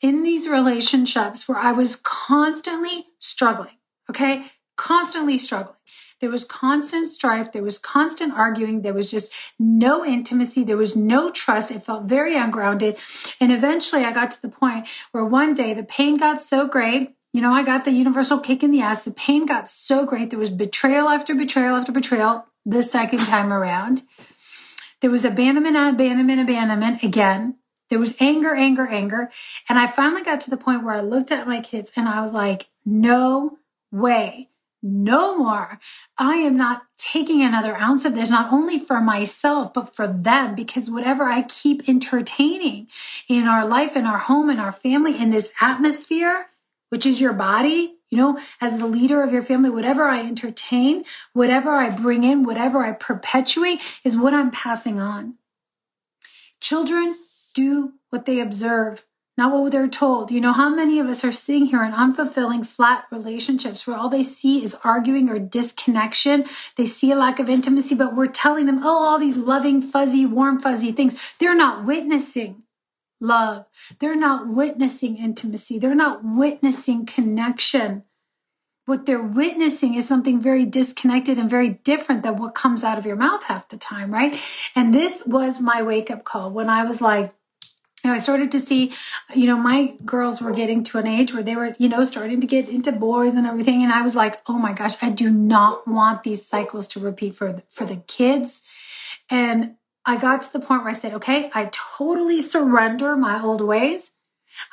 in 0.01 0.24
these 0.24 0.47
relationships 0.47 1.47
where 1.47 1.59
I 1.59 1.71
was 1.71 1.97
constantly 1.97 3.05
struggling. 3.19 3.77
Okay. 4.09 4.45
Constantly 4.75 5.38
struggling. 5.38 5.75
There 6.22 6.29
was 6.29 6.43
constant 6.43 7.07
strife. 7.07 7.51
There 7.51 7.63
was 7.63 7.77
constant 7.77 8.34
arguing. 8.34 8.81
There 8.81 8.93
was 8.93 9.12
just 9.12 9.31
no 9.60 10.05
intimacy. 10.05 10.63
There 10.63 10.77
was 10.77 10.95
no 10.95 11.29
trust. 11.29 11.72
It 11.72 11.84
felt 11.84 12.05
very 12.05 12.38
ungrounded. 12.38 12.98
And 13.39 13.51
eventually 13.51 14.03
I 14.05 14.13
got 14.13 14.31
to 14.31 14.41
the 14.41 14.50
point 14.50 14.88
where 15.12 15.25
one 15.25 15.53
day 15.53 15.74
the 15.74 15.84
pain 15.84 16.17
got 16.17 16.41
so 16.41 16.67
great 16.67 17.15
you 17.36 17.41
know, 17.41 17.51
I 17.51 17.63
got 17.63 17.84
the 17.84 17.91
universal 17.91 18.39
kick 18.39 18.63
in 18.63 18.72
the 18.72 18.79
ass. 18.79 19.03
The 19.03 19.12
pain 19.12 19.45
got 19.45 19.67
so 19.67 20.05
great. 20.05 20.29
There 20.29 20.39
was 20.39 20.51
betrayal 20.51 21.10
after 21.10 21.36
betrayal 21.36 21.75
after 21.75 21.91
betrayal 21.91 22.45
the 22.65 22.81
second 22.81 23.19
time 23.19 23.51
around. 23.51 24.03
There 25.01 25.12
was 25.12 25.25
abandonment, 25.25 25.75
abandonment, 25.75 26.39
abandonment 26.39 27.03
again. 27.03 27.57
There 27.89 28.00
was 28.00 28.15
anger, 28.22 28.55
anger, 28.55 28.88
anger. 28.88 29.29
And 29.67 29.77
I 29.77 29.86
finally 29.86 30.24
got 30.24 30.39
to 30.41 30.50
the 30.50 30.55
point 30.55 30.86
where 30.86 30.95
I 30.95 31.01
looked 31.01 31.29
at 31.29 31.45
my 31.45 31.60
kids 31.60 31.91
and 31.98 32.07
I 32.07 32.22
was 32.22 32.31
like, 32.31 32.67
no 32.86 33.57
way, 33.91 34.50
no 34.86 35.36
more. 35.36 35.80
I 36.15 36.36
am 36.36 36.56
not 36.56 36.84
taking 36.96 37.42
another 37.42 37.75
ounce 37.75 38.06
of 38.06 38.13
this, 38.13 38.30
not 38.30 38.54
only 38.54 38.77
for 38.77 39.01
myself, 39.01 39.74
but 39.74 39.96
for 39.96 40.08
them, 40.08 40.54
because 40.54 40.92
whatever 40.92 41.24
I 41.24 41.42
keep 41.42 41.89
entertaining 41.89 42.88
in 43.27 43.48
our 43.48 43.68
life, 43.68 43.96
in 43.96 44.06
our 44.06 44.20
home, 44.20 44.50
in 44.51 44.60
our 44.60 44.72
family, 44.72 45.18
in 45.18 45.32
this 45.32 45.51
atmosphere, 45.60 46.50
which 46.89 47.04
is 47.06 47.20
your 47.20 47.34
body, 47.34 47.96
you 48.12 48.18
know, 48.18 48.39
as 48.62 48.77
the 48.77 48.86
leader 48.86 49.24
of 49.24 49.34
your 49.34 49.42
family, 49.42 49.72
whatever 49.72 50.04
I 50.04 50.20
entertain, 50.20 51.04
whatever 51.34 51.72
I 51.72 51.89
bring 51.89 52.24
in, 52.24 52.44
whatever 52.44 52.84
I 52.84 52.92
perpetuate 52.92 53.82
is 54.04 54.15
what 54.15 54.36
I'm 54.36 54.51
passing 54.51 55.00
on. 55.00 55.36
Children 56.62 57.15
do 57.56 57.94
what 58.12 58.25
they 58.25 58.39
observe, 58.39 59.04
not 59.38 59.51
what 59.51 59.72
they're 59.72 59.88
told. 59.88 60.32
You 60.32 60.39
know, 60.39 60.54
how 60.54 60.70
many 60.70 61.00
of 61.00 61.08
us 61.08 61.24
are 61.25 61.32
sitting 61.32 61.65
here 61.65 61.84
in 61.84 61.92
unfulfilling, 61.92 62.65
flat 62.65 63.06
relationships 63.12 63.86
where 63.86 63.98
all 63.98 64.10
they 64.10 64.24
see 64.24 64.63
is 64.63 64.77
arguing 64.84 65.30
or 65.30 65.39
disconnection? 65.39 66.46
They 66.77 66.86
see 66.86 67.12
a 67.12 67.15
lack 67.15 67.39
of 67.39 67.50
intimacy, 67.50 67.96
but 67.96 68.15
we're 68.15 68.27
telling 68.27 68.65
them, 68.65 68.80
oh, 68.84 69.04
all 69.04 69.20
these 69.20 69.38
loving, 69.38 69.82
fuzzy, 69.82 70.25
warm, 70.25 70.60
fuzzy 70.60 70.92
things. 70.92 71.20
They're 71.39 71.56
not 71.56 71.86
witnessing 71.86 72.63
love. 73.20 73.65
They're 74.00 74.15
not 74.15 74.48
witnessing 74.48 75.18
intimacy. 75.18 75.80
They're 75.80 75.96
not 75.96 76.22
witnessing 76.24 77.06
connection. 77.06 78.04
What 78.86 79.06
they're 79.06 79.22
witnessing 79.22 79.96
is 79.96 80.08
something 80.08 80.39
very 80.39 80.63
disconnected 80.65 81.39
and 81.39 81.50
very 81.50 81.70
different 81.70 82.22
than 82.22 82.38
what 82.38 82.54
comes 82.54 82.84
out 82.84 83.00
of 83.00 83.06
your 83.06 83.15
mouth 83.15 83.44
half 83.44 83.68
the 83.68 83.77
time, 83.77 84.13
right? 84.13 84.39
And 84.75 84.94
this 84.94 85.24
was 85.25 85.60
my 85.60 85.82
wake 85.82 86.12
up 86.12 86.24
call 86.24 86.51
when 86.51 86.70
I 86.70 86.84
was 86.84 87.01
like, 87.01 87.34
I 88.12 88.17
started 88.17 88.51
to 88.51 88.59
see, 88.59 88.93
you 89.33 89.47
know, 89.47 89.57
my 89.57 89.95
girls 90.05 90.41
were 90.41 90.51
getting 90.51 90.83
to 90.85 90.97
an 90.97 91.07
age 91.07 91.33
where 91.33 91.43
they 91.43 91.55
were, 91.55 91.75
you 91.77 91.89
know, 91.89 92.03
starting 92.03 92.41
to 92.41 92.47
get 92.47 92.69
into 92.69 92.91
boys 92.91 93.33
and 93.33 93.47
everything. 93.47 93.83
And 93.83 93.91
I 93.91 94.01
was 94.01 94.15
like, 94.15 94.41
oh 94.47 94.57
my 94.57 94.74
gosh, 94.74 94.95
I 95.01 95.09
do 95.09 95.29
not 95.29 95.88
want 95.88 96.24
these 96.24 96.45
cycles 96.45 96.88
to 96.89 97.00
repeat 97.00 97.35
for, 97.35 97.62
for 97.69 97.85
the 97.85 97.97
kids. 97.97 98.62
And 99.29 99.75
I 100.05 100.17
got 100.17 100.41
to 100.43 100.53
the 100.53 100.59
point 100.59 100.81
where 100.81 100.91
I 100.91 100.93
said, 100.93 101.13
okay, 101.13 101.50
I 101.53 101.69
totally 101.71 102.41
surrender 102.41 103.15
my 103.15 103.41
old 103.41 103.62
ways. 103.62 104.12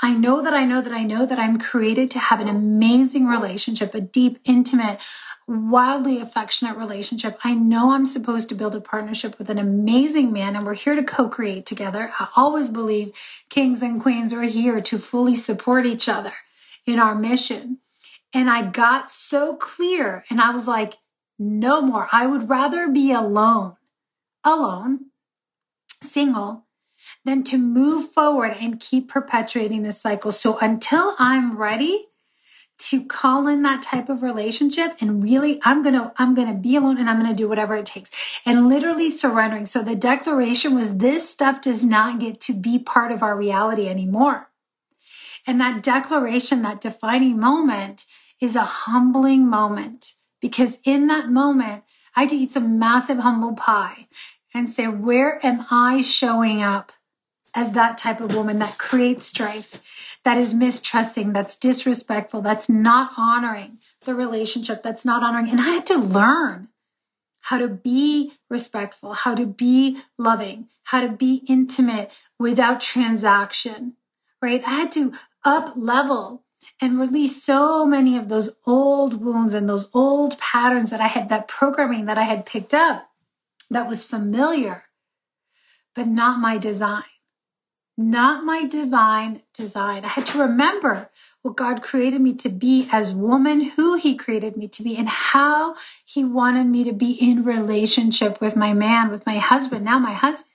I 0.01 0.15
know 0.15 0.43
that 0.43 0.55
I 0.55 0.65
know 0.65 0.81
that 0.81 0.93
I 0.93 1.03
know 1.03 1.27
that 1.27 1.39
I'm 1.39 1.59
created 1.59 2.11
to 2.13 2.19
have 2.19 2.41
an 2.41 2.49
amazing 2.49 3.27
relationship, 3.27 3.95
a 3.95 4.01
deep, 4.01 4.39
intimate, 4.45 5.01
wildly 5.47 6.21
affectionate 6.21 6.77
relationship. 6.77 7.39
I 7.43 7.55
know 7.55 7.91
I'm 7.91 8.07
supposed 8.07 8.49
to 8.49 8.55
build 8.55 8.75
a 8.75 8.81
partnership 8.81 9.39
with 9.39 9.51
an 9.51 9.59
amazing 9.59 10.33
man 10.33 10.57
and 10.57 10.65
we're 10.65 10.75
here 10.75 10.95
to 10.95 11.03
co-create 11.03 11.67
together. 11.67 12.13
I 12.19 12.29
always 12.37 12.69
believe 12.69 13.15
kings 13.49 13.83
and 13.83 14.01
queens 14.01 14.33
are 14.33 14.43
here 14.43 14.81
to 14.81 14.99
fully 14.99 15.35
support 15.35 15.87
each 15.87 16.09
other 16.09 16.33
in 16.87 16.99
our 16.99 17.15
mission. 17.15 17.79
And 18.33 18.49
I 18.49 18.63
got 18.63 19.11
so 19.11 19.57
clear 19.57 20.25
and 20.31 20.41
I 20.41 20.51
was 20.51 20.67
like, 20.67 20.95
no 21.39 21.83
more. 21.83 22.09
I 22.13 22.27
would 22.27 22.49
rather 22.49 22.89
be 22.89 23.13
alone, 23.13 23.77
alone 24.45 25.07
single 26.01 26.67
than 27.25 27.45
to 27.45 27.59
move 27.59 28.11
forward 28.11 28.57
and 28.59 28.81
keep 28.81 29.09
perpetuating 29.09 29.83
this 29.83 30.01
cycle. 30.01 30.33
So 30.33 30.59
until 30.59 31.15
I'm 31.19 31.57
ready 31.57 32.09
to 32.83 33.05
call 33.05 33.47
in 33.47 33.63
that 33.63 33.83
type 33.83 34.09
of 34.09 34.23
relationship 34.23 34.97
and 35.01 35.23
really 35.23 35.61
I'm 35.65 35.83
to 35.85 36.13
I'm 36.17 36.35
to 36.35 36.53
be 36.53 36.77
alone 36.77 36.99
and 36.99 37.09
I'm 37.09 37.25
to 37.25 37.35
do 37.35 37.49
whatever 37.49 37.77
it 37.77 37.87
takes 37.87 38.11
and 38.45 38.69
literally 38.69 39.11
surrendering. 39.11 39.67
So 39.67 39.83
the 39.83 39.95
declaration 39.95 40.75
was 40.75 40.99
this 40.99 41.29
stuff 41.29 41.61
does 41.61 41.85
not 41.85 42.19
get 42.19 42.41
to 42.43 42.53
be 42.53 42.79
part 42.79 43.13
of 43.13 43.23
our 43.23 43.37
reality 43.37 43.89
anymore. 43.89 44.49
And 45.47 45.61
that 45.61 45.83
declaration, 45.83 46.63
that 46.63 46.81
defining 46.81 47.39
moment 47.39 48.07
is 48.41 48.57
a 48.57 48.63
humbling 48.63 49.49
moment 49.49 50.15
because 50.41 50.79
in 50.85 51.07
that 51.07 51.31
moment, 51.31 51.85
I 52.15 52.21
had 52.21 52.31
to 52.31 52.37
eat 52.37 52.51
some 52.53 52.79
massive 52.79 53.19
humble 53.19 53.55
pie 53.55 54.09
and 54.53 54.69
say, 54.69 54.87
where 54.87 55.45
am 55.45 55.67
I 55.71 56.03
showing 56.03 56.63
up 56.63 56.93
as 57.55 57.73
that 57.73 57.99
type 57.99 58.21
of 58.21 58.35
woman 58.35 58.59
that 58.59 58.79
creates 58.79 59.27
strife, 59.27 59.81
that 60.25 60.39
is 60.39 60.55
mistrusting, 60.55 61.33
that's 61.33 61.57
disrespectful, 61.57 62.43
that's 62.43 62.69
not 62.69 63.13
honoring 63.17 63.79
the 64.05 64.15
relationship, 64.15 64.83
that's 64.83 65.05
not 65.05 65.23
honoring. 65.23 65.49
And 65.49 65.61
I 65.61 65.71
had 65.71 65.87
to 65.87 65.97
learn 65.97 66.69
how 67.43 67.59
to 67.59 67.69
be 67.69 68.33
respectful, 68.49 69.15
how 69.15 69.35
to 69.35 69.47
be 69.47 69.99
loving, 70.17 70.69
how 70.85 71.01
to 71.01 71.09
be 71.09 71.43
intimate 71.49 72.17
without 72.39 72.81
transaction, 72.81 73.95
right? 74.41 74.63
I 74.65 74.71
had 74.71 74.93
to 74.93 75.13
up 75.45 75.73
level 75.75 76.45
and 76.81 77.01
release 77.01 77.43
so 77.43 77.85
many 77.85 78.17
of 78.17 78.29
those 78.29 78.51
old 78.65 79.21
wounds 79.21 79.55
and 79.55 79.69
those 79.69 79.91
old 79.93 80.39
patterns 80.39 80.91
that 80.91 81.01
I 81.01 81.09
had, 81.09 81.29
that 81.29 81.49
programming 81.49 82.07
that 82.07 82.19
I 82.19 82.23
had 82.23 82.47
picked 82.47 82.73
up 82.73 83.11
that 83.71 83.89
was 83.89 84.05
familiar, 84.05 84.85
but 85.95 86.07
not 86.07 86.39
my 86.39 86.59
design. 86.59 87.03
Not 88.03 88.45
my 88.45 88.67
divine 88.67 89.43
design. 89.55 90.05
I 90.05 90.09
had 90.09 90.27
to 90.27 90.39
remember 90.39 91.09
what 91.43 91.57
God 91.57 91.83
created 91.83 92.21
me 92.21 92.35
to 92.35 92.49
be 92.49 92.89
as 92.91 93.15
woman, 93.15 93.61
who 93.61 93.97
He 93.97 94.17
created 94.17 94.57
me 94.57 94.67
to 94.69 94.83
be, 94.83 94.97
and 94.97 95.09
how 95.09 95.77
He 96.05 96.25
wanted 96.25 96.67
me 96.67 96.83
to 96.83 96.93
be 96.93 97.13
in 97.13 97.45
relationship 97.45 98.41
with 98.41 98.57
my 98.57 98.75
man, 98.75 99.09
with 99.09 99.25
my 99.25 99.39
husband, 99.39 99.85
now 99.85 100.01
my 100.01 100.15
husband. 100.15 100.49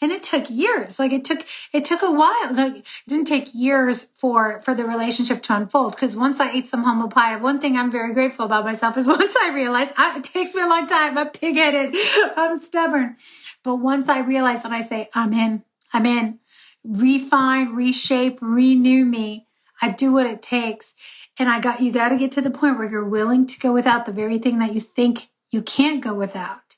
And 0.00 0.10
it 0.10 0.24
took 0.24 0.50
years. 0.50 0.98
Like 0.98 1.12
it 1.12 1.24
took 1.24 1.46
it 1.72 1.84
took 1.84 2.02
a 2.02 2.10
while. 2.10 2.52
Like 2.52 2.78
it 2.78 2.86
didn't 3.06 3.26
take 3.26 3.54
years 3.54 4.08
for 4.16 4.60
for 4.62 4.74
the 4.74 4.84
relationship 4.84 5.44
to 5.44 5.54
unfold 5.56 5.94
because 5.94 6.16
once 6.16 6.40
i 6.40 6.50
ate 6.50 6.68
some 6.68 6.82
humble 6.82 7.08
pie 7.08 7.36
one 7.36 7.60
thing 7.60 7.76
i'm 7.76 7.90
very 7.90 8.12
grateful 8.12 8.44
about 8.44 8.64
myself 8.64 8.96
is 8.98 9.06
once 9.18 9.36
i 9.36 9.52
realized 9.54 9.92
I, 9.96 10.16
it 10.18 10.24
takes 10.24 10.54
me 10.54 10.62
a 10.62 10.66
long 10.66 10.88
time. 10.88 11.16
I'm 11.16 11.28
pig-headed. 11.28 11.94
I'm 12.36 12.60
stubborn. 12.60 13.16
But 13.62 13.76
once 13.76 14.08
i 14.08 14.18
realize 14.18 14.64
and 14.64 14.74
i 14.74 14.82
say 14.82 15.08
i'm 15.14 15.32
in. 15.32 15.62
I'm 15.92 16.06
in 16.06 16.40
refine 16.84 17.74
reshape 17.74 18.38
renew 18.40 19.04
me 19.04 19.46
i 19.82 19.90
do 19.90 20.12
what 20.12 20.26
it 20.26 20.42
takes 20.42 20.94
and 21.38 21.48
i 21.48 21.60
got 21.60 21.80
you 21.80 21.92
got 21.92 22.08
to 22.08 22.16
get 22.16 22.32
to 22.32 22.40
the 22.40 22.50
point 22.50 22.78
where 22.78 22.88
you're 22.88 23.04
willing 23.04 23.46
to 23.46 23.58
go 23.60 23.72
without 23.72 24.06
the 24.06 24.12
very 24.12 24.38
thing 24.38 24.58
that 24.58 24.72
you 24.72 24.80
think 24.80 25.28
you 25.50 25.60
can't 25.62 26.02
go 26.02 26.14
without 26.14 26.76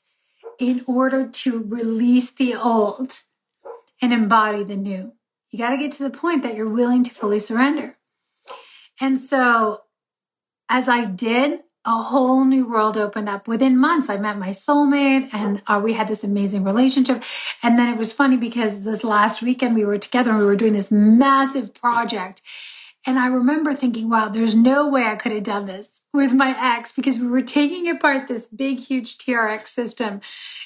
in 0.59 0.83
order 0.87 1.27
to 1.27 1.63
release 1.63 2.31
the 2.31 2.55
old 2.55 3.23
and 4.01 4.13
embody 4.13 4.63
the 4.63 4.75
new. 4.75 5.13
You 5.49 5.59
got 5.59 5.69
to 5.69 5.77
get 5.77 5.91
to 5.93 6.03
the 6.03 6.09
point 6.09 6.43
that 6.43 6.55
you're 6.55 6.69
willing 6.69 7.03
to 7.03 7.11
fully 7.11 7.39
surrender. 7.39 7.97
And 8.99 9.19
so, 9.19 9.81
as 10.69 10.87
I 10.87 11.05
did, 11.05 11.61
a 11.85 12.01
whole 12.01 12.45
new 12.45 12.65
world 12.65 12.97
opened 12.97 13.27
up 13.27 13.47
within 13.47 13.77
months. 13.77 14.09
I 14.09 14.17
met 14.17 14.37
my 14.37 14.49
soulmate 14.49 15.33
and 15.33 15.61
uh, 15.67 15.81
we 15.83 15.93
had 15.93 16.07
this 16.07 16.23
amazing 16.23 16.63
relationship. 16.63 17.23
And 17.61 17.77
then 17.77 17.89
it 17.89 17.97
was 17.97 18.13
funny 18.13 18.37
because 18.37 18.85
this 18.85 19.03
last 19.03 19.41
weekend 19.41 19.75
we 19.75 19.85
were 19.85 19.97
together 19.97 20.31
and 20.31 20.39
we 20.39 20.45
were 20.45 20.55
doing 20.55 20.73
this 20.73 20.91
massive 20.91 21.73
project. 21.73 22.41
And 23.05 23.19
I 23.19 23.27
remember 23.27 23.73
thinking, 23.73 24.09
wow, 24.09 24.29
there's 24.29 24.55
no 24.55 24.87
way 24.87 25.03
I 25.03 25.15
could 25.15 25.33
have 25.33 25.43
done 25.43 25.65
this 25.65 26.01
with 26.13 26.31
my 26.31 26.55
ex 26.57 26.91
because 26.91 27.19
we 27.19 27.27
were 27.27 27.41
taking 27.41 27.89
apart 27.89 28.27
this 28.27 28.47
big, 28.47 28.79
huge 28.79 29.17
TRX 29.17 29.67
system 29.67 30.21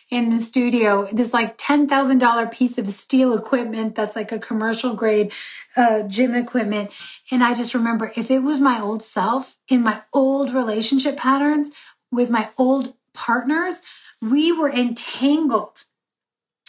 in 0.09 0.29
the 0.29 0.39
studio, 0.39 1.07
this 1.11 1.33
like 1.33 1.57
$10,000 1.57 2.51
piece 2.51 2.77
of 2.77 2.87
steel 2.87 3.35
equipment 3.35 3.95
that's 3.95 4.15
like 4.15 4.31
a 4.31 4.39
commercial 4.39 4.93
grade 4.93 5.33
uh, 5.75 6.03
gym 6.03 6.35
equipment. 6.35 6.91
And 7.31 7.43
I 7.43 7.53
just 7.53 7.73
remember 7.73 8.13
if 8.15 8.29
it 8.29 8.39
was 8.39 8.59
my 8.59 8.79
old 8.79 9.01
self 9.01 9.57
in 9.67 9.81
my 9.81 10.01
old 10.13 10.53
relationship 10.53 11.17
patterns 11.17 11.69
with 12.11 12.29
my 12.29 12.49
old 12.57 12.93
partners, 13.13 13.81
we 14.21 14.51
were 14.51 14.71
entangled 14.71 15.85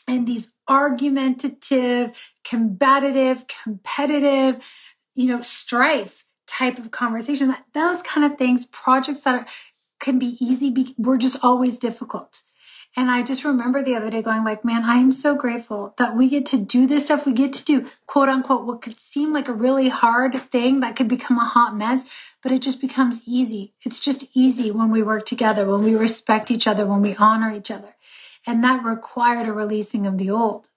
in 0.08 0.24
these 0.24 0.50
argumentative, 0.66 2.32
combative, 2.44 3.46
competitive, 3.46 4.62
you 5.18 5.26
know, 5.26 5.40
strife 5.40 6.24
type 6.46 6.78
of 6.78 6.92
conversation. 6.92 7.48
that, 7.48 7.64
Those 7.74 8.02
kind 8.02 8.24
of 8.24 8.38
things, 8.38 8.66
projects 8.66 9.20
that 9.22 9.34
are, 9.34 9.46
can 9.98 10.16
be 10.16 10.36
easy, 10.40 10.70
be, 10.70 10.94
we're 10.96 11.18
just 11.18 11.44
always 11.44 11.76
difficult. 11.76 12.42
And 12.96 13.10
I 13.10 13.24
just 13.24 13.44
remember 13.44 13.82
the 13.82 13.96
other 13.96 14.10
day 14.10 14.22
going 14.22 14.44
like, 14.44 14.64
man, 14.64 14.84
I 14.84 14.94
am 14.94 15.10
so 15.10 15.34
grateful 15.34 15.92
that 15.98 16.16
we 16.16 16.28
get 16.28 16.46
to 16.46 16.56
do 16.56 16.86
this 16.86 17.06
stuff. 17.06 17.26
We 17.26 17.32
get 17.32 17.52
to 17.54 17.64
do 17.64 17.88
quote 18.06 18.28
unquote 18.28 18.64
what 18.64 18.80
could 18.80 18.96
seem 18.96 19.32
like 19.32 19.48
a 19.48 19.52
really 19.52 19.88
hard 19.88 20.34
thing 20.52 20.80
that 20.80 20.94
could 20.94 21.08
become 21.08 21.36
a 21.36 21.44
hot 21.44 21.76
mess, 21.76 22.08
but 22.40 22.52
it 22.52 22.62
just 22.62 22.80
becomes 22.80 23.22
easy. 23.26 23.74
It's 23.84 24.00
just 24.00 24.24
easy 24.34 24.70
when 24.70 24.90
we 24.90 25.02
work 25.02 25.26
together, 25.26 25.66
when 25.66 25.82
we 25.82 25.96
respect 25.96 26.50
each 26.50 26.68
other, 26.68 26.86
when 26.86 27.02
we 27.02 27.16
honor 27.16 27.52
each 27.52 27.72
other. 27.72 27.96
And 28.46 28.62
that 28.62 28.84
required 28.84 29.48
a 29.48 29.52
releasing 29.52 30.06
of 30.06 30.16
the 30.16 30.30
old. 30.30 30.68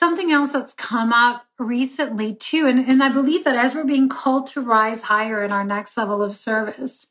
Something 0.00 0.32
else 0.32 0.54
that's 0.54 0.72
come 0.72 1.12
up 1.12 1.44
recently 1.58 2.34
too, 2.34 2.66
and, 2.66 2.78
and 2.78 3.02
I 3.02 3.10
believe 3.10 3.44
that 3.44 3.54
as 3.54 3.74
we're 3.74 3.84
being 3.84 4.08
called 4.08 4.46
to 4.46 4.62
rise 4.62 5.02
higher 5.02 5.44
in 5.44 5.52
our 5.52 5.62
next 5.62 5.94
level 5.94 6.22
of 6.22 6.34
service, 6.34 7.08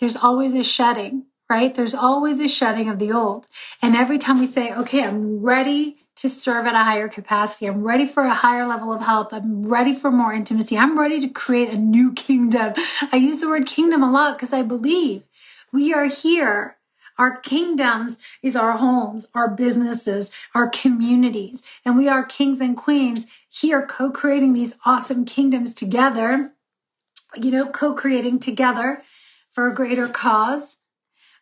there's 0.00 0.16
always 0.16 0.52
a 0.54 0.64
shedding, 0.64 1.26
right? 1.48 1.72
There's 1.72 1.94
always 1.94 2.40
a 2.40 2.48
shedding 2.48 2.88
of 2.88 2.98
the 2.98 3.12
old. 3.12 3.46
And 3.80 3.94
every 3.94 4.18
time 4.18 4.40
we 4.40 4.48
say, 4.48 4.72
okay, 4.72 5.04
I'm 5.04 5.40
ready 5.40 5.98
to 6.16 6.28
serve 6.28 6.66
at 6.66 6.74
a 6.74 6.78
higher 6.78 7.06
capacity. 7.06 7.66
I'm 7.66 7.84
ready 7.84 8.06
for 8.06 8.24
a 8.24 8.34
higher 8.34 8.66
level 8.66 8.92
of 8.92 9.02
health. 9.02 9.32
I'm 9.32 9.62
ready 9.62 9.94
for 9.94 10.10
more 10.10 10.32
intimacy. 10.32 10.76
I'm 10.76 10.98
ready 10.98 11.20
to 11.20 11.28
create 11.28 11.68
a 11.68 11.78
new 11.78 12.12
kingdom. 12.26 12.72
I 13.12 13.18
use 13.18 13.40
the 13.40 13.48
word 13.48 13.66
kingdom 13.66 14.02
a 14.02 14.10
lot 14.10 14.36
because 14.36 14.52
I 14.52 14.62
believe 14.62 15.22
we 15.72 15.94
are 15.94 16.06
here 16.06 16.76
our 17.18 17.38
kingdoms 17.40 18.18
is 18.42 18.56
our 18.56 18.78
homes, 18.78 19.26
our 19.34 19.48
businesses, 19.48 20.30
our 20.54 20.68
communities. 20.68 21.62
And 21.84 21.96
we 21.96 22.08
are 22.08 22.24
kings 22.24 22.60
and 22.60 22.76
queens 22.76 23.26
here 23.48 23.84
co 23.84 24.10
creating 24.10 24.52
these 24.52 24.76
awesome 24.84 25.24
kingdoms 25.24 25.74
together, 25.74 26.52
you 27.36 27.50
know, 27.50 27.66
co 27.66 27.94
creating 27.94 28.40
together 28.40 29.02
for 29.50 29.66
a 29.66 29.74
greater 29.74 30.08
cause. 30.08 30.78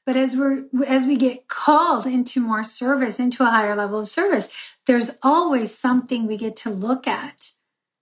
But 0.06 0.16
as 0.16 0.36
we're 0.36 0.64
as 0.86 1.06
we 1.06 1.16
get 1.16 1.46
called 1.48 2.06
into 2.06 2.40
more 2.40 2.64
service, 2.64 3.20
into 3.20 3.44
a 3.44 3.50
higher 3.50 3.76
level 3.76 4.00
of 4.00 4.08
service, 4.08 4.76
there's 4.86 5.16
always 5.22 5.76
something 5.76 6.26
we 6.26 6.36
get 6.36 6.56
to 6.56 6.70
look 6.70 7.06
at 7.06 7.52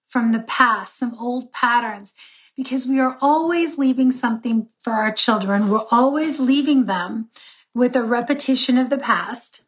from 0.07 0.33
the 0.33 0.41
past, 0.41 0.97
some 0.97 1.15
old 1.19 1.53
patterns, 1.53 2.15
because 2.57 2.87
we 2.87 2.99
are 2.99 3.19
always 3.21 3.77
leaving 3.79 4.11
something 4.11 4.69
for 4.79 4.95
our 4.95 5.13
children. 5.13 5.69
We're 5.69 5.85
always 5.91 6.41
leaving 6.41 6.87
them 6.87 7.29
with 7.79 7.95
a 7.95 8.03
repetition 8.03 8.77
of 8.77 8.91
the 8.91 8.99
past. 8.99 9.63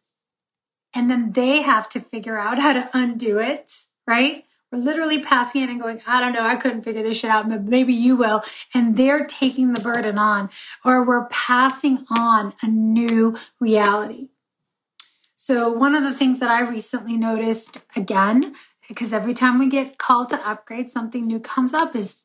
And 0.93 1.09
then 1.09 1.31
they 1.33 1.63
have 1.63 1.89
to 1.91 2.01
figure 2.01 2.37
out 2.37 2.59
how 2.59 2.73
to 2.73 2.91
undo 2.93 3.39
it, 3.39 3.87
right? 4.05 4.45
We're 4.73 4.81
literally 4.81 5.23
passing 5.23 5.63
it 5.63 5.71
and 5.71 5.81
going, 5.81 6.03
I 6.09 6.21
don't 6.21 6.33
know, 6.33 6.43
I 6.43 6.57
couldn't 6.57 6.83
figure 6.83 7.05
this 7.05 7.19
shit 7.19 7.31
out, 7.31 7.49
but 7.49 7.63
maybe 7.63 7.93
you 7.93 8.17
will. 8.17 8.43
And 8.75 8.97
they're 8.97 9.25
taking 9.25 9.73
the 9.73 9.81
burden 9.81 10.19
on, 10.19 10.51
or 10.85 11.05
we're 11.05 11.27
passing 11.27 12.05
on 12.11 12.55
a 12.63 12.67
new 12.67 13.37
reality. 13.61 14.31
So, 15.37 15.71
one 15.71 15.95
of 15.95 16.03
the 16.03 16.13
things 16.13 16.41
that 16.41 16.51
I 16.51 16.69
recently 16.69 17.17
noticed 17.17 17.83
again, 17.97 18.55
because 18.89 19.13
every 19.13 19.35
time 19.35 19.59
we 19.59 19.69
get 19.69 19.99
called 19.99 20.31
to 20.31 20.49
upgrade, 20.49 20.91
something 20.91 21.27
new 21.27 21.41
comes 21.41 21.73
up 21.73 21.95
is, 21.95 22.23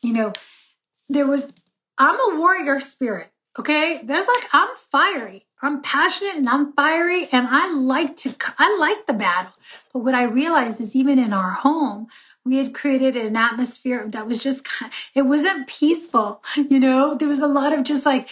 you 0.00 0.12
know, 0.12 0.32
there 1.08 1.26
was, 1.26 1.52
I'm 1.98 2.18
a 2.20 2.38
warrior 2.38 2.78
spirit. 2.80 3.32
Okay. 3.58 4.00
There's 4.02 4.26
like, 4.26 4.46
I'm 4.52 4.74
fiery. 4.76 5.46
I'm 5.60 5.82
passionate 5.82 6.36
and 6.36 6.48
I'm 6.48 6.72
fiery 6.74 7.28
and 7.32 7.48
I 7.50 7.72
like 7.72 8.16
to, 8.18 8.34
I 8.58 8.76
like 8.78 9.06
the 9.06 9.12
battle. 9.12 9.52
But 9.92 10.00
what 10.00 10.14
I 10.14 10.22
realized 10.22 10.80
is 10.80 10.94
even 10.94 11.18
in 11.18 11.32
our 11.32 11.50
home, 11.50 12.06
we 12.44 12.58
had 12.58 12.72
created 12.74 13.16
an 13.16 13.36
atmosphere 13.36 14.06
that 14.08 14.26
was 14.26 14.42
just, 14.42 14.64
kind 14.64 14.92
of, 14.92 14.98
it 15.14 15.22
wasn't 15.22 15.66
peaceful. 15.66 16.42
You 16.56 16.78
know, 16.78 17.14
there 17.14 17.28
was 17.28 17.40
a 17.40 17.48
lot 17.48 17.72
of 17.72 17.82
just 17.82 18.06
like, 18.06 18.28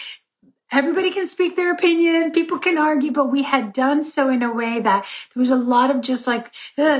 everybody 0.71 1.11
can 1.11 1.27
speak 1.27 1.55
their 1.55 1.71
opinion, 1.71 2.31
people 2.31 2.59
can 2.59 2.77
argue, 2.77 3.11
but 3.11 3.31
we 3.31 3.43
had 3.43 3.73
done 3.73 4.03
so 4.03 4.29
in 4.29 4.43
a 4.43 4.51
way 4.53 4.79
that 4.79 5.05
there 5.33 5.39
was 5.41 5.49
a 5.49 5.55
lot 5.55 5.89
of 5.89 6.01
just 6.01 6.27
like 6.27 6.53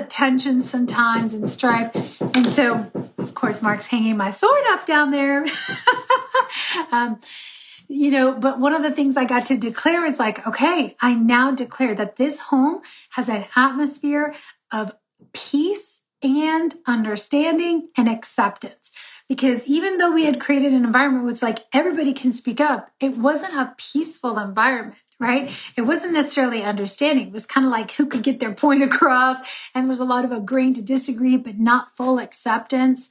tension 0.10 0.62
sometimes 0.62 1.34
and 1.34 1.50
strife. 1.50 2.22
And 2.22 2.48
so, 2.48 2.90
of 3.18 3.34
course, 3.34 3.62
Mark's 3.62 3.88
hanging 3.88 4.18
my 4.18 4.30
sword 4.30 4.64
up 4.70 4.86
down 4.86 5.12
there. 5.12 5.46
um, 6.92 7.20
you 7.88 8.12
know, 8.12 8.34
but 8.34 8.60
one 8.60 8.74
of 8.74 8.82
the 8.82 8.92
things 8.92 9.16
I 9.16 9.26
got 9.26 9.46
to 9.48 9.58
declare 9.58 10.06
is 10.06 10.20
like, 10.20 10.46
okay, 10.46 10.96
I 11.02 11.14
now 11.14 11.52
declare 11.52 11.96
that 11.96 12.18
this 12.18 12.40
home 12.40 12.82
has 13.12 13.30
an 13.30 13.46
atmosphere 13.56 14.34
of 14.72 14.96
peace 15.34 16.02
and 16.22 16.74
understanding 16.86 17.90
and 17.96 18.10
acceptance. 18.10 18.92
Because 19.30 19.68
even 19.68 19.98
though 19.98 20.12
we 20.12 20.26
had 20.26 20.40
created 20.40 20.74
an 20.74 20.86
environment 20.86 21.24
where 21.26 21.32
it's 21.32 21.42
like 21.42 21.66
everybody 21.74 22.14
can 22.14 22.32
speak 22.32 22.60
up, 22.60 22.92
it 23.00 23.18
wasn't 23.18 23.56
a 23.56 23.74
peaceful 23.78 24.38
environment 24.38 24.98
right? 25.20 25.52
It 25.76 25.82
wasn't 25.82 26.14
necessarily 26.14 26.64
understanding. 26.64 27.28
It 27.28 27.34
was 27.34 27.46
kind 27.46 27.66
of 27.66 27.72
like 27.72 27.92
who 27.94 28.06
could 28.06 28.24
get 28.24 28.40
their 28.40 28.54
point 28.54 28.84
across. 28.92 29.40
And 29.74 29.86
there 29.86 29.90
was 29.90 30.00
a 30.00 30.06
lot 30.06 30.26
of 30.26 30.32
agreeing 30.32 30.74
to 30.76 30.82
disagree, 30.82 31.38
but 31.38 31.58
not 31.58 31.96
full 31.96 32.20
acceptance. 32.20 33.10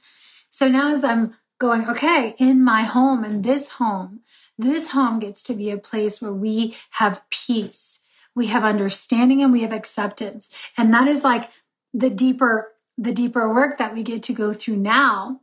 So 0.49 0.67
now 0.67 0.93
as 0.93 1.03
I'm 1.03 1.35
going, 1.59 1.87
okay, 1.89 2.35
in 2.37 2.63
my 2.63 2.83
home, 2.83 3.25
in 3.25 3.41
this 3.41 3.71
home, 3.71 4.21
this 4.57 4.91
home 4.91 5.19
gets 5.19 5.43
to 5.43 5.53
be 5.53 5.69
a 5.69 5.77
place 5.77 6.21
where 6.21 6.33
we 6.33 6.75
have 6.91 7.27
peace, 7.29 8.01
we 8.35 8.47
have 8.47 8.63
understanding, 8.63 9.41
and 9.41 9.53
we 9.53 9.61
have 9.61 9.71
acceptance. 9.71 10.49
And 10.77 10.93
that 10.93 11.07
is 11.07 11.23
like 11.23 11.49
the 11.93 12.09
deeper, 12.09 12.73
the 12.97 13.11
deeper 13.11 13.53
work 13.53 13.77
that 13.77 13.93
we 13.93 14.03
get 14.03 14.23
to 14.23 14.33
go 14.33 14.53
through 14.53 14.77
now, 14.77 15.41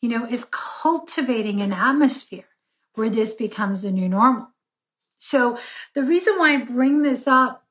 you 0.00 0.08
know, 0.08 0.26
is 0.26 0.46
cultivating 0.50 1.60
an 1.60 1.72
atmosphere 1.72 2.48
where 2.94 3.10
this 3.10 3.32
becomes 3.32 3.82
the 3.82 3.90
new 3.90 4.08
normal. 4.08 4.48
So 5.18 5.58
the 5.94 6.02
reason 6.02 6.38
why 6.38 6.54
I 6.54 6.64
bring 6.64 7.02
this 7.02 7.26
up 7.26 7.64